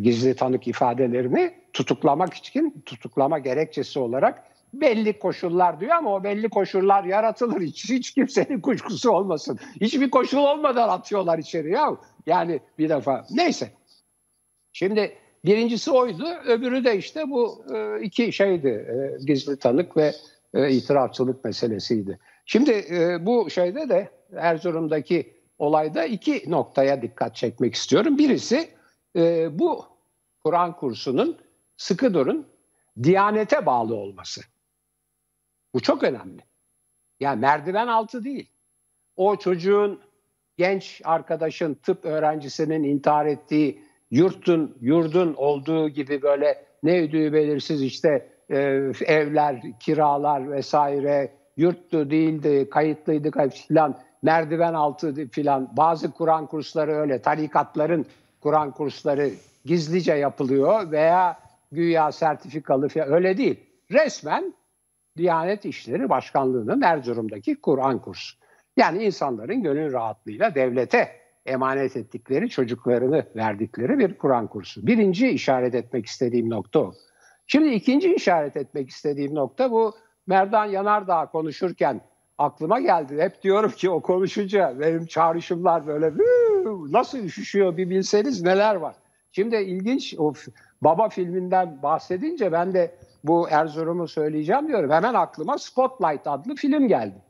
gizli 0.02 0.36
tanık 0.36 0.68
ifadelerini 0.68 1.54
tutuklamak 1.74 2.34
için 2.34 2.84
tutuklama 2.86 3.40
gerekçesi 3.40 4.00
olarak 4.00 4.44
belli 4.74 5.20
koşullar 5.20 5.80
diyor 5.80 5.92
ama 5.92 6.16
o 6.16 6.24
belli 6.24 6.50
koşullar 6.50 7.04
yaratılır. 7.04 7.62
Hiç, 7.62 7.90
hiç 7.90 8.14
kimsenin 8.14 8.62
kuşkusu 8.62 9.12
olmasın. 9.12 9.60
Hiçbir 9.82 10.10
koşul 10.10 10.38
olmadan 10.38 10.90
atıyorlar 10.90 11.40
içeri 11.40 11.72
ya. 11.72 11.98
Yani 12.26 12.60
bir 12.78 12.90
defa. 12.90 13.26
Neyse. 13.32 13.72
Şimdi 14.74 15.16
birincisi 15.46 15.92
oydu. 15.92 16.26
Öbürü 16.46 16.86
de 16.86 16.98
işte 16.98 17.30
bu 17.30 17.66
e, 17.76 18.02
iki 18.02 18.34
şeydi. 18.34 18.68
E, 18.68 19.26
gizli 19.26 19.60
tanık 19.60 19.98
ve 19.98 20.12
itirafçılık 20.70 21.46
meselesiydi. 21.46 22.20
Şimdi 22.48 22.86
bu 23.22 23.50
şeyde 23.50 23.90
de 23.90 24.10
Erzurum'daki 24.36 25.34
olayda 25.60 26.06
iki 26.06 26.52
noktaya 26.52 27.02
dikkat 27.02 27.36
çekmek 27.36 27.76
istiyorum. 27.76 28.18
Birisi 28.18 28.70
bu 29.60 29.86
Kur'an 30.44 30.76
kursunun 30.76 31.38
sıkı 31.78 32.14
durun 32.14 32.48
Diyanete 33.04 33.66
bağlı 33.66 33.96
olması. 33.96 34.42
Bu 35.74 35.80
çok 35.80 36.04
önemli. 36.04 36.42
Yani 37.20 37.40
merdiven 37.40 37.88
altı 37.88 38.24
değil. 38.24 38.50
O 39.16 39.36
çocuğun 39.36 40.02
genç 40.58 41.02
arkadaşın 41.04 41.74
tıp 41.74 42.06
öğrencisinin 42.06 42.84
intihar 42.84 43.26
ettiği 43.26 43.82
yurtun 44.12 44.78
yurdun 44.82 45.34
olduğu 45.34 45.90
gibi 45.90 46.22
böyle 46.22 46.66
ne 46.84 47.02
ödüğü 47.02 47.34
belirsiz 47.34 47.82
işte 47.82 48.30
e, 48.50 48.58
evler, 49.06 49.62
kiralar 49.80 50.52
vesaire 50.52 51.37
yurttu 51.58 52.10
değildi, 52.10 52.70
kayıtlıydı 52.70 53.50
filan 53.50 53.98
merdiven 54.22 54.74
altı 54.74 55.28
filan 55.28 55.70
bazı 55.78 56.12
Kur'an 56.12 56.46
kursları 56.46 56.96
öyle 56.96 57.22
tarikatların 57.22 58.06
Kur'an 58.42 58.72
kursları 58.72 59.30
gizlice 59.66 60.14
yapılıyor 60.14 60.92
veya 60.92 61.40
güya 61.72 62.12
sertifikalı 62.12 62.90
falan 62.90 63.14
öyle 63.14 63.38
değil. 63.38 63.60
Resmen 63.92 64.54
Diyanet 65.18 65.66
İşleri 65.66 66.10
Başkanlığı'nın 66.10 66.82
Erzurum'daki 66.82 67.56
Kur'an 67.62 68.00
kursu. 68.02 68.38
Yani 68.78 69.04
insanların 69.04 69.64
gönül 69.64 69.94
rahatlığıyla 69.94 70.56
devlete 70.56 71.10
emanet 71.46 71.98
ettikleri 71.98 72.50
çocuklarını 72.50 73.26
verdikleri 73.36 74.00
bir 74.00 74.18
Kur'an 74.18 74.48
kursu. 74.48 74.88
Birinci 74.88 75.30
işaret 75.30 75.76
etmek 75.76 76.06
istediğim 76.06 76.50
nokta 76.50 76.80
o. 76.80 76.94
Şimdi 77.48 77.70
ikinci 77.70 78.14
işaret 78.14 78.58
etmek 78.58 78.90
istediğim 78.90 79.36
nokta 79.36 79.72
bu 79.72 79.96
Merdan 80.28 80.66
Yanardağ 80.66 81.26
konuşurken 81.26 82.02
aklıma 82.38 82.80
geldi. 82.80 83.22
Hep 83.22 83.42
diyorum 83.44 83.72
ki 83.72 83.90
o 83.90 84.02
konuşunca 84.02 84.80
benim 84.80 85.06
çağrışımlar 85.06 85.88
böyle 85.88 86.14
nasıl 86.92 87.18
üşüşüyor 87.18 87.78
bir 87.78 87.90
bilseniz 87.90 88.42
neler 88.42 88.76
var. 88.76 88.96
Şimdi 89.32 89.56
ilginç 89.56 90.16
o 90.18 90.34
Baba 90.82 91.10
filminden 91.10 91.84
bahsedince 91.84 92.52
ben 92.52 92.74
de 92.74 92.96
bu 93.24 93.50
Erzurum'u 93.50 94.08
söyleyeceğim 94.08 94.68
diyorum. 94.68 94.92
Hemen 94.92 95.14
aklıma 95.14 95.58
Spotlight 95.58 96.28
adlı 96.28 96.56
film 96.56 96.88
geldi. 96.88 97.22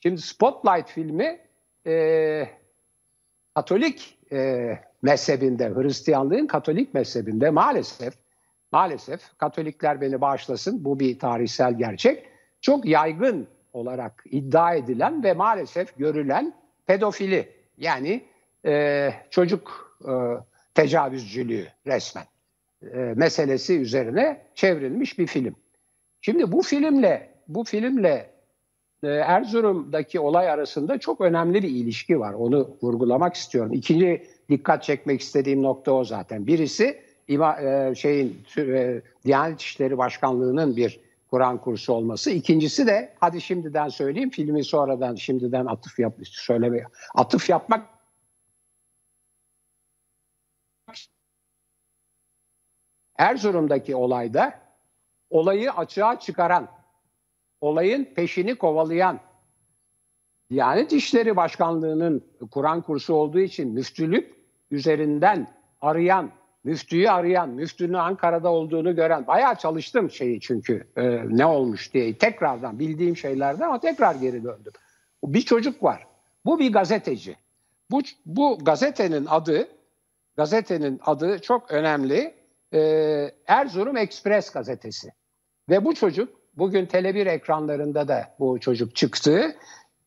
Şimdi 0.00 0.20
Spotlight 0.20 0.88
filmi 0.88 1.40
e, 1.86 2.48
Katolik 3.54 4.18
e, 4.32 4.68
mezhebinde, 5.02 5.74
Hristiyanlığın 5.74 6.46
Katolik 6.46 6.94
mezhebinde 6.94 7.50
maalesef, 7.50 8.14
maalesef 8.72 9.38
Katolikler 9.38 10.00
beni 10.00 10.20
bağışlasın 10.20 10.84
bu 10.84 11.00
bir 11.00 11.18
tarihsel 11.18 11.78
gerçek. 11.78 12.29
Çok 12.60 12.86
yaygın 12.86 13.48
olarak 13.72 14.24
iddia 14.30 14.74
edilen 14.74 15.22
ve 15.22 15.32
maalesef 15.32 15.98
görülen 15.98 16.54
pedofili 16.86 17.48
yani 17.78 18.24
e, 18.66 19.10
çocuk 19.30 19.96
e, 20.04 20.12
tecavüzcülüğü 20.74 21.66
resmen 21.86 22.24
e, 22.82 22.96
meselesi 22.96 23.78
üzerine 23.78 24.42
çevrilmiş 24.54 25.18
bir 25.18 25.26
film. 25.26 25.54
Şimdi 26.20 26.52
bu 26.52 26.62
filmle 26.62 27.30
bu 27.48 27.64
filmle 27.64 28.30
e, 29.02 29.08
Erzurum'daki 29.08 30.20
olay 30.20 30.50
arasında 30.50 30.98
çok 30.98 31.20
önemli 31.20 31.62
bir 31.62 31.68
ilişki 31.68 32.20
var. 32.20 32.32
Onu 32.32 32.76
vurgulamak 32.82 33.34
istiyorum. 33.34 33.72
İkinci 33.72 34.26
dikkat 34.48 34.82
çekmek 34.82 35.20
istediğim 35.20 35.62
nokta 35.62 35.92
o 35.92 36.04
zaten. 36.04 36.46
Birisi 36.46 37.00
ima, 37.28 37.60
e, 37.60 37.94
şeyin 37.94 38.42
e, 38.58 39.00
Diyanet 39.24 39.60
İşleri 39.60 39.98
Başkanlığı'nın 39.98 40.76
bir 40.76 41.00
Kur'an 41.30 41.60
kursu 41.60 41.92
olması. 41.92 42.30
İkincisi 42.30 42.86
de 42.86 43.14
hadi 43.20 43.40
şimdiden 43.40 43.88
söyleyeyim 43.88 44.30
filmi 44.30 44.64
sonradan 44.64 45.14
şimdiden 45.14 45.66
atıf 45.66 45.98
yap 45.98 46.14
söyleme 46.22 46.84
atıf 47.14 47.50
yapmak 47.50 47.86
Erzurum'daki 53.18 53.96
olayda 53.96 54.60
olayı 55.30 55.72
açığa 55.72 56.20
çıkaran, 56.20 56.68
olayın 57.60 58.04
peşini 58.04 58.54
kovalayan, 58.54 59.20
Diyanet 60.50 60.92
İşleri 60.92 61.36
Başkanlığı'nın 61.36 62.24
Kur'an 62.50 62.82
kursu 62.82 63.14
olduğu 63.14 63.40
için 63.40 63.68
müftülük 63.68 64.34
üzerinden 64.70 65.54
arayan, 65.80 66.30
müftüyü 66.64 67.10
arayan, 67.10 67.48
müftünün 67.48 67.92
Ankara'da 67.92 68.50
olduğunu 68.50 68.96
gören, 68.96 69.26
bayağı 69.26 69.54
çalıştım 69.54 70.10
şeyi 70.10 70.40
çünkü 70.40 70.86
e, 70.96 71.02
ne 71.28 71.46
olmuş 71.46 71.94
diye 71.94 72.18
tekrardan 72.18 72.78
bildiğim 72.78 73.16
şeylerden 73.16 73.64
ama 73.64 73.80
tekrar 73.80 74.14
geri 74.14 74.44
döndüm. 74.44 74.72
Bir 75.24 75.42
çocuk 75.42 75.82
var. 75.82 76.06
Bu 76.44 76.58
bir 76.58 76.72
gazeteci. 76.72 77.36
Bu, 77.90 78.00
bu 78.26 78.58
gazetenin 78.62 79.26
adı, 79.26 79.68
gazetenin 80.36 81.00
adı 81.04 81.38
çok 81.38 81.70
önemli 81.70 82.34
e, 82.74 82.80
Erzurum 83.46 83.96
Express 83.96 84.50
gazetesi. 84.50 85.12
Ve 85.68 85.84
bu 85.84 85.94
çocuk 85.94 86.40
bugün 86.56 86.86
Tele1 86.86 87.30
ekranlarında 87.30 88.08
da 88.08 88.34
bu 88.38 88.60
çocuk 88.60 88.96
çıktı. 88.96 89.56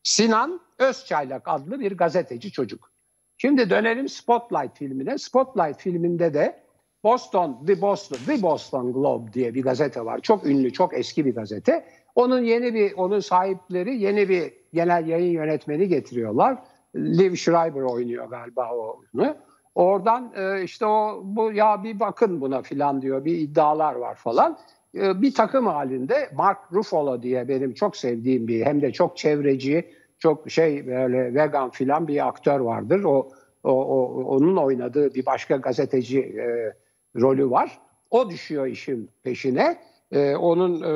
Sinan 0.02 0.60
Özçaylak 0.78 1.42
adlı 1.48 1.80
bir 1.80 1.96
gazeteci 1.96 2.52
çocuk. 2.52 2.93
Şimdi 3.38 3.70
dönelim 3.70 4.08
Spotlight 4.08 4.78
filmine. 4.78 5.18
Spotlight 5.18 5.78
filminde 5.78 6.34
de 6.34 6.64
Boston, 7.04 7.64
The 7.66 7.80
Boston, 7.80 8.18
The 8.26 8.42
Boston 8.42 8.92
Globe 8.92 9.32
diye 9.32 9.54
bir 9.54 9.62
gazete 9.62 10.04
var. 10.04 10.20
Çok 10.20 10.46
ünlü, 10.46 10.72
çok 10.72 10.98
eski 10.98 11.26
bir 11.26 11.34
gazete. 11.34 11.84
Onun 12.14 12.44
yeni 12.44 12.74
bir, 12.74 12.92
onun 12.92 13.20
sahipleri 13.20 13.96
yeni 13.96 14.28
bir 14.28 14.52
genel 14.72 15.06
yayın 15.06 15.32
yönetmeni 15.32 15.88
getiriyorlar. 15.88 16.58
Liv 16.96 17.34
Schreiber 17.34 17.82
oynuyor 17.82 18.26
galiba 18.26 18.70
onu. 19.14 19.36
Oradan 19.74 20.32
e, 20.36 20.62
işte 20.62 20.86
o 20.86 21.22
bu 21.24 21.52
ya 21.52 21.84
bir 21.84 22.00
bakın 22.00 22.40
buna 22.40 22.62
filan 22.62 23.02
diyor 23.02 23.24
bir 23.24 23.38
iddialar 23.38 23.94
var 23.94 24.14
falan. 24.14 24.58
E, 24.94 25.22
bir 25.22 25.34
takım 25.34 25.66
halinde 25.66 26.30
Mark 26.34 26.58
Ruffalo 26.72 27.22
diye 27.22 27.48
benim 27.48 27.74
çok 27.74 27.96
sevdiğim 27.96 28.48
bir 28.48 28.66
hem 28.66 28.82
de 28.82 28.92
çok 28.92 29.16
çevreci, 29.16 29.90
çok 30.18 30.50
şey 30.50 30.86
böyle 30.86 31.34
vegan 31.34 31.70
filan 31.70 32.08
bir 32.08 32.28
aktör 32.28 32.60
vardır. 32.60 33.04
O, 33.04 33.28
o, 33.64 33.72
o 33.72 34.24
onun 34.24 34.56
oynadığı 34.56 35.14
bir 35.14 35.26
başka 35.26 35.56
gazeteci 35.56 36.20
e, 36.20 36.74
rolü 37.20 37.50
var. 37.50 37.78
O 38.10 38.30
düşüyor 38.30 38.66
işin 38.66 39.10
peşine. 39.22 39.78
E, 40.12 40.36
onun 40.36 40.82
e, 40.82 40.94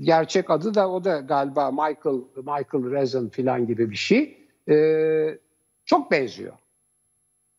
gerçek 0.00 0.50
adı 0.50 0.74
da 0.74 0.90
o 0.90 1.04
da 1.04 1.18
galiba 1.20 1.70
Michael 1.70 2.20
Michael 2.36 2.90
Rezen 2.90 3.28
filan 3.28 3.66
gibi 3.66 3.90
bir 3.90 3.96
şey. 3.96 4.38
E, 4.68 5.38
çok 5.84 6.10
benziyor. 6.10 6.52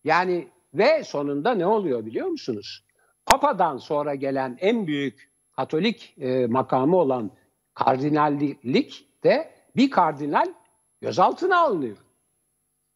Yani 0.04 0.48
ve 0.74 1.04
sonunda 1.04 1.56
ne 1.56 1.66
oluyor 1.66 2.06
biliyor 2.06 2.28
musunuz? 2.28 2.84
Papa'dan 3.26 3.78
sonra 3.78 4.16
gelen 4.16 4.58
en 4.62 4.88
büyük 4.88 5.32
Katolik 5.56 6.16
e, 6.20 6.48
makamı 6.48 6.98
olan 6.98 7.32
kardinallik 7.74 9.24
de 9.24 9.52
bir 9.76 9.92
kardinal 9.92 10.54
gözaltına 11.02 11.60
alınıyor. 11.60 11.98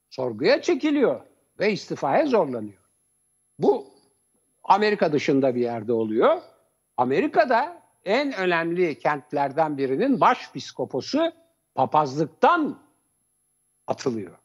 Sorguya 0.09 0.61
çekiliyor 0.61 1.21
ve 1.59 1.71
istifaya 1.71 2.25
zorlanıyor. 2.25 2.81
Bu 3.59 3.87
Amerika 4.63 5.11
dışında 5.11 5.55
bir 5.55 5.61
yerde 5.61 5.93
oluyor. 5.93 6.41
Amerika'da 6.97 7.81
en 8.05 8.33
önemli 8.33 8.99
kentlerden 8.99 9.77
birinin 9.77 10.21
başpiskoposu 10.21 11.31
papazlıktan 11.75 12.79
atılıyor. 13.87 14.37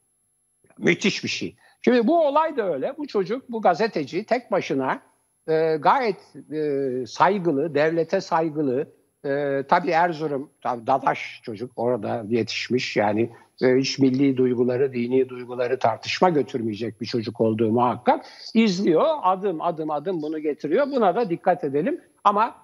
Müthiş 0.77 1.23
bir 1.23 1.29
şey. 1.29 1.55
Şimdi 1.81 2.07
bu 2.07 2.27
olay 2.27 2.57
da 2.57 2.73
öyle. 2.73 2.97
Bu 2.97 3.07
çocuk, 3.07 3.49
bu 3.49 3.61
gazeteci 3.61 4.25
tek 4.25 4.51
başına 4.51 5.01
e, 5.47 5.75
gayet 5.75 6.35
e, 6.51 7.05
saygılı, 7.07 7.75
devlete 7.75 8.21
saygılı. 8.21 8.87
E, 9.25 9.63
tabii 9.69 9.91
Erzurum, 9.91 10.49
tabii 10.61 10.87
Dadaş 10.87 11.41
çocuk 11.43 11.71
orada 11.75 12.25
yetişmiş. 12.29 12.97
Yani 12.97 13.29
e, 13.61 13.75
hiç 13.75 13.99
milli 13.99 14.37
duyguları, 14.37 14.93
dini 14.93 15.29
duyguları 15.29 15.79
tartışma 15.79 16.29
götürmeyecek 16.29 17.01
bir 17.01 17.05
çocuk 17.05 17.41
olduğu 17.41 17.71
muhakkak. 17.71 18.25
İzliyor, 18.53 19.07
adım 19.23 19.61
adım 19.61 19.91
adım 19.91 20.21
bunu 20.21 20.39
getiriyor. 20.39 20.87
Buna 20.87 21.15
da 21.15 21.29
dikkat 21.29 21.63
edelim. 21.63 22.01
Ama 22.23 22.55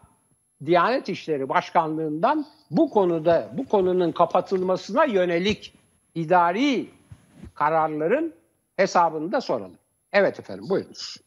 Diyanet 0.66 1.10
İşleri 1.10 1.50
Başkanlığı'ndan 1.50 2.46
bu 2.72 2.90
konuda, 2.90 3.50
bu 3.54 3.66
konunun 3.66 4.12
kapatılmasına 4.12 5.06
yönelik 5.06 5.74
idari 6.16 6.90
kararların 7.54 8.34
hesabını 8.78 9.32
da 9.32 9.42
soralım. 9.42 9.78
Evet 10.14 10.40
efendim 10.40 10.66
buyurunuz. 10.70 11.18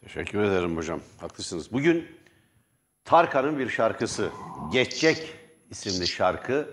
Teşekkür 0.00 0.42
ederim 0.42 0.76
hocam. 0.76 1.00
Haklısınız. 1.20 1.72
Bugün 1.72 2.06
Tarkan'ın 3.04 3.58
bir 3.58 3.68
şarkısı 3.68 4.30
Geçecek 4.72 5.34
isimli 5.70 6.06
şarkı 6.06 6.68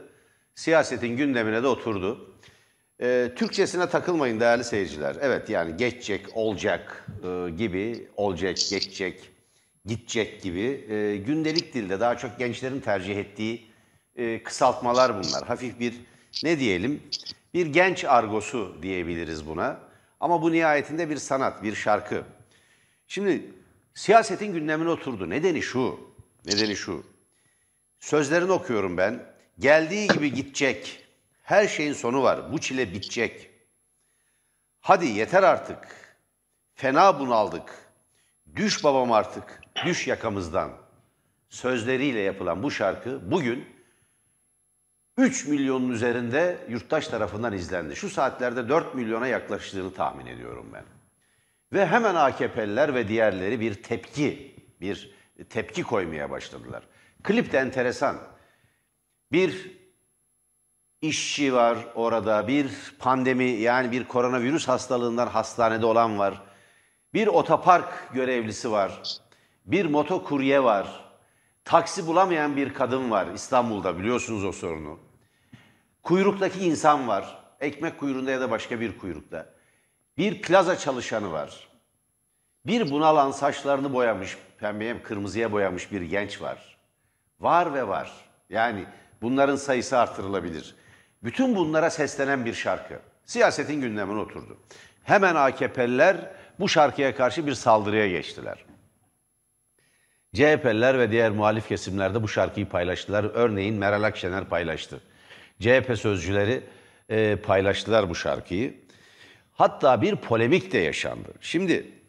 siyasetin 0.56 1.18
gündemine 1.18 1.64
de 1.64 1.68
oturdu. 1.68 2.36
Ee, 3.02 3.32
Türkçesine 3.36 3.90
takılmayın 3.90 4.40
değerli 4.40 4.64
seyirciler. 4.64 5.16
Evet 5.22 5.50
yani 5.50 5.78
geçecek, 5.78 6.26
olacak 6.34 7.06
e, 7.24 7.50
gibi, 7.50 8.08
olacak, 8.18 8.58
geçecek, 8.70 9.30
gidecek 9.86 10.42
gibi 10.42 10.86
e, 10.90 11.18
gündelik 11.18 11.74
dilde 11.74 12.00
daha 12.00 12.18
çok 12.18 12.40
gençlerin 12.40 12.80
tercih 12.80 13.18
ettiği 13.18 13.68
e, 14.16 14.44
kısaltmalar 14.44 15.14
bunlar. 15.14 15.48
Hafif 15.48 15.80
bir 15.80 15.94
ne 16.44 16.60
diyelim 16.60 17.04
bir 17.54 17.66
genç 17.66 18.06
argosu 18.06 18.76
diyebiliriz 18.82 19.48
buna. 19.48 19.80
Ama 20.20 20.42
bu 20.42 20.52
nihayetinde 20.52 21.10
bir 21.10 21.18
sanat, 21.18 21.64
bir 21.64 21.76
şarkı. 21.76 22.24
Şimdi 23.08 23.54
siyasetin 23.94 24.54
gündemine 24.54 24.90
oturdu. 24.90 25.30
Nedeni 25.30 25.62
şu, 25.62 26.11
nedeni 26.46 26.76
şu. 26.76 27.06
Sözlerini 28.00 28.52
okuyorum 28.52 28.98
ben. 28.98 29.34
Geldiği 29.60 30.08
gibi 30.08 30.34
gidecek. 30.34 31.08
Her 31.44 31.68
şeyin 31.68 31.94
sonu 31.94 32.24
var. 32.24 32.54
Bu 32.54 32.60
çile 32.60 32.94
bitecek. 32.94 33.50
Hadi 34.80 35.08
yeter 35.08 35.44
artık. 35.44 35.88
Fena 36.74 37.20
bunaldık. 37.20 37.92
Düş 38.56 38.84
babam 38.84 39.12
artık. 39.12 39.62
Düş 39.86 40.08
yakamızdan. 40.08 40.72
Sözleriyle 41.50 42.20
yapılan 42.20 42.64
bu 42.64 42.72
şarkı 42.72 43.32
bugün 43.32 43.66
3 45.18 45.48
milyonun 45.48 45.90
üzerinde 45.90 46.58
yurttaş 46.70 47.08
tarafından 47.08 47.54
izlendi. 47.54 47.96
Şu 47.96 48.10
saatlerde 48.10 48.70
4 48.70 48.96
milyona 48.96 49.28
yaklaştığını 49.28 49.94
tahmin 49.94 50.26
ediyorum 50.26 50.70
ben. 50.74 50.84
Ve 51.74 51.86
hemen 51.86 52.16
AKP'liler 52.16 52.96
ve 52.96 53.08
diğerleri 53.08 53.60
bir 53.60 53.84
tepki, 53.84 54.56
bir 54.82 55.21
tepki 55.50 55.84
koymaya 55.84 56.30
başladılar. 56.30 56.84
Klip 57.24 57.52
de 57.52 57.58
enteresan. 57.58 58.18
Bir 59.32 59.82
işçi 61.02 61.54
var 61.54 61.78
orada, 61.96 62.48
bir 62.48 62.72
pandemi 63.00 63.46
yani 63.46 63.92
bir 63.92 64.04
koronavirüs 64.04 64.68
hastalığından 64.68 65.28
hastanede 65.28 65.86
olan 65.86 66.20
var. 66.20 66.42
Bir 67.14 67.28
otopark 67.28 68.14
görevlisi 68.14 68.72
var. 68.72 69.02
Bir 69.66 69.86
motokurye 69.86 70.64
var. 70.64 71.12
Taksi 71.66 72.08
bulamayan 72.08 72.56
bir 72.56 72.74
kadın 72.74 73.12
var 73.12 73.28
İstanbul'da 73.36 74.00
biliyorsunuz 74.00 74.46
o 74.46 74.52
sorunu. 74.52 75.00
Kuyruktaki 76.04 76.60
insan 76.60 77.08
var. 77.08 77.42
Ekmek 77.60 78.00
kuyruğunda 78.00 78.32
ya 78.32 78.42
da 78.42 78.52
başka 78.52 78.80
bir 78.80 78.98
kuyrukta. 78.98 79.54
Bir 80.18 80.42
plaza 80.42 80.78
çalışanı 80.78 81.32
var. 81.32 81.71
Bir 82.66 82.92
bunalan 82.92 83.32
saçlarını 83.32 83.94
boyamış, 83.94 84.38
pembeye 84.60 85.04
kırmızıya 85.04 85.52
boyamış 85.52 85.92
bir 85.92 86.02
genç 86.02 86.42
var. 86.42 86.78
Var 87.40 87.74
ve 87.74 87.88
var. 87.88 88.12
Yani 88.50 88.86
bunların 89.22 89.56
sayısı 89.56 89.98
artırılabilir. 89.98 90.76
Bütün 91.24 91.56
bunlara 91.56 91.90
seslenen 91.90 92.46
bir 92.46 92.54
şarkı. 92.54 93.00
Siyasetin 93.26 93.82
gündemine 93.82 94.20
oturdu. 94.20 94.58
Hemen 95.04 95.36
AKP'liler 95.36 96.32
bu 96.60 96.70
şarkıya 96.70 97.16
karşı 97.16 97.48
bir 97.48 97.54
saldırıya 97.54 98.08
geçtiler. 98.08 98.66
CHP'liler 100.34 101.00
ve 101.00 101.12
diğer 101.12 101.32
muhalif 101.32 101.68
kesimlerde 101.68 102.24
bu 102.24 102.28
şarkıyı 102.28 102.70
paylaştılar. 102.70 103.24
Örneğin 103.24 103.76
Meral 103.76 104.04
Akşener 104.04 104.46
paylaştı. 104.46 105.02
CHP 105.60 105.98
sözcüleri 105.98 106.64
e, 107.10 107.36
paylaştılar 107.36 108.10
bu 108.10 108.16
şarkıyı. 108.16 108.74
Hatta 109.54 110.02
bir 110.02 110.16
polemik 110.16 110.72
de 110.72 110.78
yaşandı. 110.78 111.30
Şimdi 111.42 112.01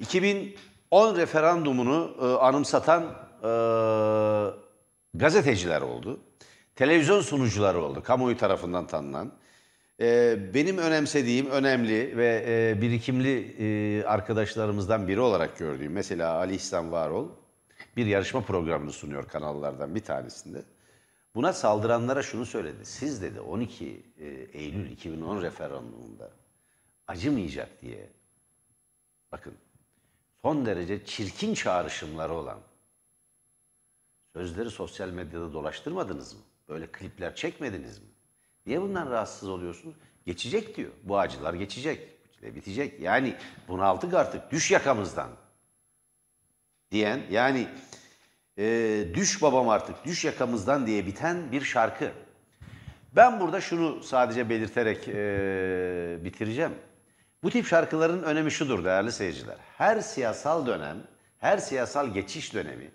2010 0.00 1.16
referandumunu 1.16 2.16
e, 2.20 2.24
anımsatan 2.24 3.02
e, 3.42 3.50
gazeteciler 5.14 5.82
oldu. 5.82 6.20
Televizyon 6.76 7.20
sunucuları 7.20 7.82
oldu, 7.82 8.02
kamuoyu 8.02 8.36
tarafından 8.36 8.86
tanınan. 8.86 9.32
E, 10.00 10.36
benim 10.54 10.78
önemsediğim, 10.78 11.46
önemli 11.46 12.16
ve 12.16 12.44
e, 12.46 12.82
birikimli 12.82 13.56
e, 13.58 14.04
arkadaşlarımızdan 14.04 15.08
biri 15.08 15.20
olarak 15.20 15.58
gördüğüm 15.58 15.92
mesela 15.92 16.34
Ali 16.34 16.54
İhsan 16.54 16.92
Varol 16.92 17.28
bir 17.96 18.06
yarışma 18.06 18.40
programını 18.40 18.92
sunuyor 18.92 19.28
kanallardan 19.28 19.94
bir 19.94 20.00
tanesinde. 20.00 20.62
Buna 21.34 21.52
saldıranlara 21.52 22.22
şunu 22.22 22.46
söyledi. 22.46 22.84
Siz 22.84 23.22
dedi 23.22 23.40
12 23.40 24.02
e, 24.18 24.26
Eylül 24.58 24.90
2010 24.90 25.42
referandumunda 25.42 26.30
acımayacak 27.06 27.82
diye 27.82 28.10
bakın 29.32 29.54
son 30.44 30.66
derece 30.66 31.04
çirkin 31.04 31.54
çağrışımları 31.54 32.32
olan 32.32 32.58
sözleri 34.32 34.70
sosyal 34.70 35.08
medyada 35.08 35.52
dolaştırmadınız 35.52 36.34
mı? 36.34 36.40
Böyle 36.68 36.86
klipler 36.86 37.34
çekmediniz 37.34 37.98
mi? 37.98 38.04
Niye 38.66 38.82
bundan 38.82 39.10
rahatsız 39.10 39.48
oluyorsunuz? 39.48 39.96
Geçecek 40.26 40.76
diyor. 40.76 40.90
Bu 41.02 41.18
acılar 41.18 41.54
geçecek. 41.54 42.08
Bitecek. 42.42 43.00
Yani 43.00 43.36
bunaltık 43.68 44.14
artık. 44.14 44.52
Düş 44.52 44.70
yakamızdan. 44.70 45.30
Diyen 46.90 47.22
yani 47.30 47.68
e, 48.58 48.64
düş 49.14 49.42
babam 49.42 49.68
artık 49.68 50.04
düş 50.04 50.24
yakamızdan 50.24 50.86
diye 50.86 51.06
biten 51.06 51.52
bir 51.52 51.62
şarkı. 51.62 52.12
Ben 53.16 53.40
burada 53.40 53.60
şunu 53.60 54.02
sadece 54.02 54.50
belirterek 54.50 55.08
e, 55.08 56.24
bitireceğim. 56.24 56.74
Bu 57.44 57.50
tip 57.50 57.66
şarkıların 57.66 58.22
önemi 58.22 58.50
şudur 58.50 58.84
değerli 58.84 59.12
seyirciler. 59.12 59.56
Her 59.78 60.00
siyasal 60.00 60.66
dönem, 60.66 60.96
her 61.38 61.58
siyasal 61.58 62.08
geçiş 62.08 62.54
dönemi 62.54 62.90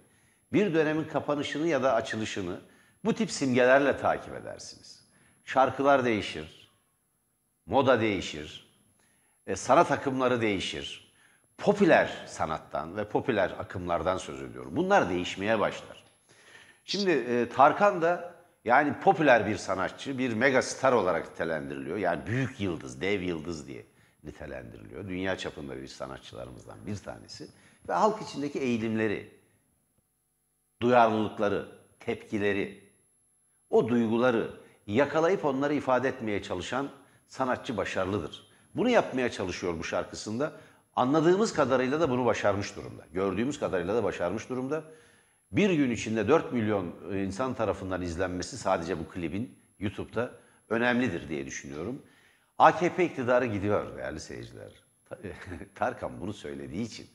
bir 0.54 0.74
dönemin 0.74 1.04
kapanışını 1.04 1.68
ya 1.68 1.84
da 1.84 1.93
açılışını 1.93 2.62
bu 3.06 3.14
tip 3.14 3.32
simgelerle 3.32 3.97
takip 3.97 4.36
edersiniz. 4.36 5.10
Şarkılar 5.45 6.06
değişir, 6.06 6.72
moda 7.66 8.02
değişir, 8.02 8.70
e, 9.47 9.56
sanat 9.56 9.91
akımları 9.91 10.41
değişir. 10.41 11.14
Popüler 11.58 12.26
sanattan 12.28 12.97
ve 12.97 13.10
popüler 13.10 13.50
akımlardan 13.60 14.18
söz 14.18 14.41
ediyorum. 14.41 14.76
Bunlar 14.76 15.10
değişmeye 15.10 15.60
başlar. 15.60 16.04
Şimdi 16.86 17.12
e, 17.12 17.50
Tarkan 17.50 18.02
da 18.02 18.36
yani 18.66 18.93
popüler 19.00 19.47
bir 19.47 19.58
sanatçı, 19.58 20.18
bir 20.18 20.34
mega 20.34 20.62
star 20.62 20.93
olarak 20.93 21.30
nitelendiriliyor. 21.30 21.97
Yani 21.97 22.26
büyük 22.28 22.60
yıldız, 22.60 23.02
dev 23.02 23.22
yıldız 23.22 23.68
diye 23.68 23.89
nitelendiriliyor. 24.24 25.08
Dünya 25.08 25.38
çapında 25.38 25.82
bir 25.82 25.88
sanatçılarımızdan 25.88 26.78
bir 26.88 26.96
tanesi. 26.96 27.48
Ve 27.90 27.94
halk 27.94 28.22
içindeki 28.22 28.60
eğilimleri, 28.60 29.40
duyarlılıkları, 30.82 31.68
tepkileri, 32.00 32.90
o 33.70 33.88
duyguları 33.88 34.52
yakalayıp 34.88 35.46
onları 35.46 35.74
ifade 35.74 36.10
etmeye 36.10 36.44
çalışan 36.44 36.90
sanatçı 37.28 37.78
başarılıdır. 37.78 38.48
Bunu 38.76 38.90
yapmaya 38.90 39.32
çalışıyor 39.32 39.80
bu 39.80 39.84
şarkısında. 39.84 40.54
Anladığımız 40.96 41.54
kadarıyla 41.54 42.00
da 42.00 42.10
bunu 42.10 42.26
başarmış 42.26 42.76
durumda. 42.76 43.06
Gördüğümüz 43.14 43.60
kadarıyla 43.60 43.96
da 43.96 44.04
başarmış 44.04 44.50
durumda. 44.50 44.84
Bir 45.52 45.70
gün 45.70 45.92
içinde 45.92 46.28
4 46.28 46.54
milyon 46.54 46.96
insan 47.14 47.54
tarafından 47.54 48.02
izlenmesi 48.02 48.58
sadece 48.58 49.00
bu 49.00 49.08
klibin 49.08 49.60
YouTube'da 49.80 50.32
önemlidir 50.70 51.30
diye 51.30 51.46
düşünüyorum. 51.46 52.02
AKP 52.60 53.05
iktidarı 53.05 53.45
gidiyor 53.45 53.97
değerli 53.97 54.20
seyirciler. 54.20 54.72
Tarkan 55.76 56.22
bunu 56.22 56.34
söylediği 56.34 56.86
için, 56.86 57.07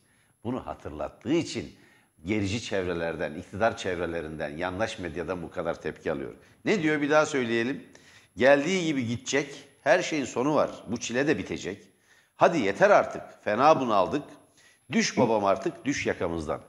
bunu 0.45 0.66
hatırlattığı 0.66 1.32
için 1.32 1.76
gerici 2.24 2.62
çevrelerden, 2.62 3.34
iktidar 3.34 3.76
çevrelerinden, 3.76 4.57
yandaş 4.57 4.99
medyadan 4.99 5.42
bu 5.42 5.51
kadar 5.51 5.82
tepki 5.82 6.12
alıyor. 6.12 6.34
Ne 6.64 6.82
diyor 6.82 7.01
bir 7.01 7.11
daha 7.11 7.26
söyleyelim. 7.26 7.84
Geldiği 8.36 8.86
gibi 8.86 9.07
gidecek, 9.07 9.64
her 9.82 10.03
şeyin 10.03 10.24
sonu 10.24 10.55
var. 10.55 10.70
Bu 10.88 10.97
çile 10.97 11.26
de 11.26 11.38
bitecek. 11.38 11.88
Hadi 12.36 12.59
yeter 12.59 12.90
artık, 12.90 13.45
fena 13.45 13.80
bunaldık. 13.80 14.22
Düş 14.92 15.18
babam 15.18 15.45
artık, 15.45 15.84
düş 15.84 16.07
yakamızdan. 16.07 16.61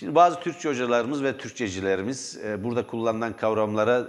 Şimdi 0.00 0.14
bazı 0.14 0.40
Türkçe 0.40 0.68
hocalarımız 0.68 1.24
ve 1.24 1.36
Türkçecilerimiz 1.36 2.40
e, 2.44 2.64
burada 2.64 2.86
kullanılan 2.86 3.32
kavramlara 3.32 4.04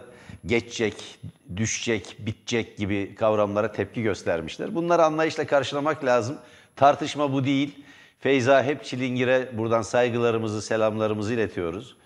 geçecek, 0.46 1.20
düşecek, 1.56 2.18
bitecek 2.20 2.78
gibi 2.78 3.16
kavramlara 3.16 3.72
tepki 3.72 4.04
göstermişler. 4.04 4.76
Bunları 4.76 5.04
anlayışla 5.04 5.48
karşılamak 5.48 6.06
lazım. 6.06 6.38
Tartışma 6.76 7.34
bu 7.34 7.46
değil. 7.46 7.86
Feyza 8.20 8.64
hep 8.64 8.84
Çilingir'e 8.84 9.58
buradan 9.58 9.82
saygılarımızı, 9.82 10.62
selamlarımızı 10.62 11.34
iletiyoruz. 11.34 11.98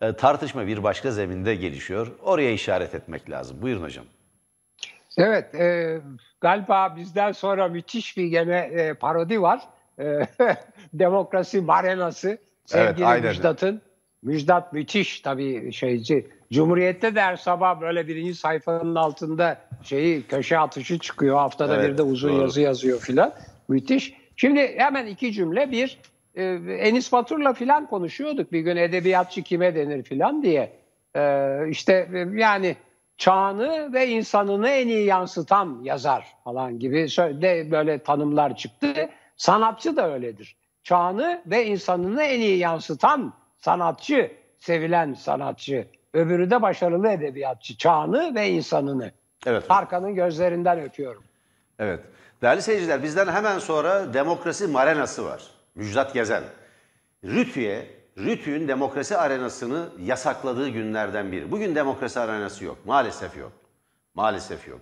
E, 0.00 0.12
tartışma 0.12 0.66
bir 0.66 0.82
başka 0.82 1.10
zeminde 1.10 1.54
gelişiyor. 1.54 2.12
Oraya 2.22 2.50
işaret 2.50 2.94
etmek 2.94 3.30
lazım. 3.30 3.62
Buyurun 3.62 3.82
hocam. 3.82 4.04
Evet, 5.18 5.54
e, 5.54 6.00
galiba 6.40 6.96
bizden 6.96 7.32
sonra 7.32 7.68
müthiş 7.68 8.16
bir 8.16 8.26
gene 8.26 8.58
e, 8.58 8.94
parodi 8.94 9.42
var. 9.42 9.60
E, 9.98 10.26
Demokrasi 10.94 11.60
Marenası. 11.60 12.38
Sevgili 12.64 13.06
evet, 13.06 13.24
Müjdat'ın. 13.24 13.80
Müjdat 14.22 14.72
müthiş 14.72 15.20
tabii 15.20 15.72
şeyci. 15.72 16.26
Cumhuriyet'te 16.52 17.14
de 17.14 17.20
her 17.20 17.36
sabah 17.36 17.80
böyle 17.80 18.08
birinci 18.08 18.34
sayfanın 18.34 18.94
altında 18.94 19.58
şeyi 19.82 20.22
köşe 20.22 20.58
atışı 20.58 20.98
çıkıyor. 20.98 21.36
Haftada 21.36 21.76
evet, 21.76 21.92
bir 21.92 21.98
de 21.98 22.02
uzun 22.02 22.32
doğru. 22.32 22.40
yazı 22.40 22.60
yazıyor 22.60 23.00
filan. 23.00 23.34
Müthiş. 23.68 24.14
Şimdi 24.36 24.74
hemen 24.78 25.06
iki 25.06 25.32
cümle. 25.32 25.70
Bir, 25.70 25.98
e, 26.34 26.44
Enis 26.78 27.12
Batur'la 27.12 27.52
filan 27.52 27.86
konuşuyorduk 27.86 28.52
bir 28.52 28.60
gün 28.60 28.76
edebiyatçı 28.76 29.42
kime 29.42 29.74
denir 29.74 30.02
filan 30.02 30.42
diye. 30.42 30.72
E, 31.16 31.50
işte 31.70 32.08
e, 32.14 32.40
yani 32.40 32.76
çağını 33.16 33.92
ve 33.92 34.08
insanını 34.08 34.68
en 34.68 34.88
iyi 34.88 35.06
yansıtan 35.06 35.80
yazar 35.82 36.26
falan 36.44 36.78
gibi 36.78 37.06
de 37.42 37.70
böyle 37.70 37.98
tanımlar 37.98 38.56
çıktı. 38.56 39.10
Sanatçı 39.36 39.96
da 39.96 40.12
öyledir. 40.12 40.56
Çağını 40.84 41.42
ve 41.46 41.66
insanını 41.66 42.22
en 42.22 42.40
iyi 42.40 42.58
yansıtan 42.58 43.32
sanatçı, 43.58 44.32
sevilen 44.58 45.14
sanatçı. 45.14 45.88
Öbürü 46.12 46.50
de 46.50 46.62
başarılı 46.62 47.08
edebiyatçı. 47.08 47.76
Çağını 47.76 48.34
ve 48.34 48.48
insanını. 48.48 49.12
Evet. 49.46 49.68
Tarkan'ın 49.68 50.14
gözlerinden 50.14 50.80
öpüyorum. 50.80 51.24
Evet. 51.78 52.00
Değerli 52.42 52.62
seyirciler 52.62 53.02
bizden 53.02 53.28
hemen 53.28 53.58
sonra 53.58 54.14
demokrasi 54.14 54.66
marenası 54.66 55.24
var. 55.24 55.42
Müjdat 55.74 56.14
Gezen. 56.14 56.42
Rütü'ye, 57.24 57.86
Rütü'nün 58.18 58.68
demokrasi 58.68 59.16
arenasını 59.16 59.88
yasakladığı 60.00 60.68
günlerden 60.68 61.32
biri. 61.32 61.50
Bugün 61.50 61.74
demokrasi 61.74 62.20
arenası 62.20 62.64
yok. 62.64 62.78
Maalesef 62.84 63.36
yok. 63.36 63.52
Maalesef 64.14 64.68
yok. 64.68 64.80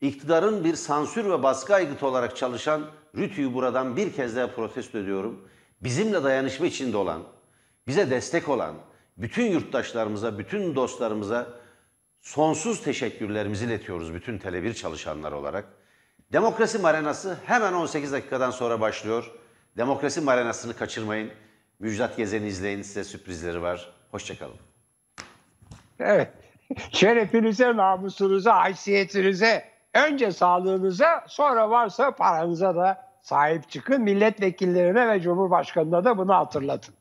İktidarın 0.00 0.64
bir 0.64 0.74
sansür 0.74 1.30
ve 1.30 1.42
baskı 1.42 1.74
aygıtı 1.74 2.06
olarak 2.06 2.36
çalışan 2.36 2.82
Rütü'yü 3.16 3.54
buradan 3.54 3.96
bir 3.96 4.12
kez 4.12 4.36
daha 4.36 4.46
protesto 4.46 4.98
ediyorum. 4.98 5.48
Bizimle 5.80 6.22
dayanışma 6.22 6.66
içinde 6.66 6.96
olan, 6.96 7.22
bize 7.86 8.10
destek 8.10 8.48
olan 8.48 8.74
bütün 9.18 9.44
yurttaşlarımıza, 9.44 10.38
bütün 10.38 10.74
dostlarımıza 10.74 11.46
sonsuz 12.20 12.82
teşekkürlerimizi 12.82 13.64
iletiyoruz 13.64 14.14
bütün 14.14 14.38
Tele1 14.38 14.74
çalışanlar 14.74 15.32
olarak. 15.32 15.64
Demokrasi 16.32 16.78
Marenası 16.78 17.38
hemen 17.44 17.72
18 17.72 18.12
dakikadan 18.12 18.50
sonra 18.50 18.80
başlıyor. 18.80 19.32
Demokrasi 19.76 20.20
Marenası'nı 20.20 20.76
kaçırmayın. 20.76 21.30
Müjdat 21.78 22.16
Gezen'i 22.16 22.46
izleyin. 22.46 22.82
Size 22.82 23.04
sürprizleri 23.04 23.62
var. 23.62 23.92
Hoşçakalın. 24.10 24.56
Evet. 26.00 26.32
Şerefinize, 26.92 27.76
namusunuza, 27.76 28.56
haysiyetinize, 28.56 29.64
önce 30.06 30.32
sağlığınıza, 30.32 31.24
sonra 31.26 31.70
varsa 31.70 32.10
paranıza 32.10 32.76
da 32.76 33.04
sahip 33.22 33.70
çıkın. 33.70 34.02
Milletvekillerine 34.02 35.08
ve 35.08 35.20
Cumhurbaşkanı'na 35.20 36.04
da 36.04 36.18
bunu 36.18 36.34
hatırlatın. 36.34 36.97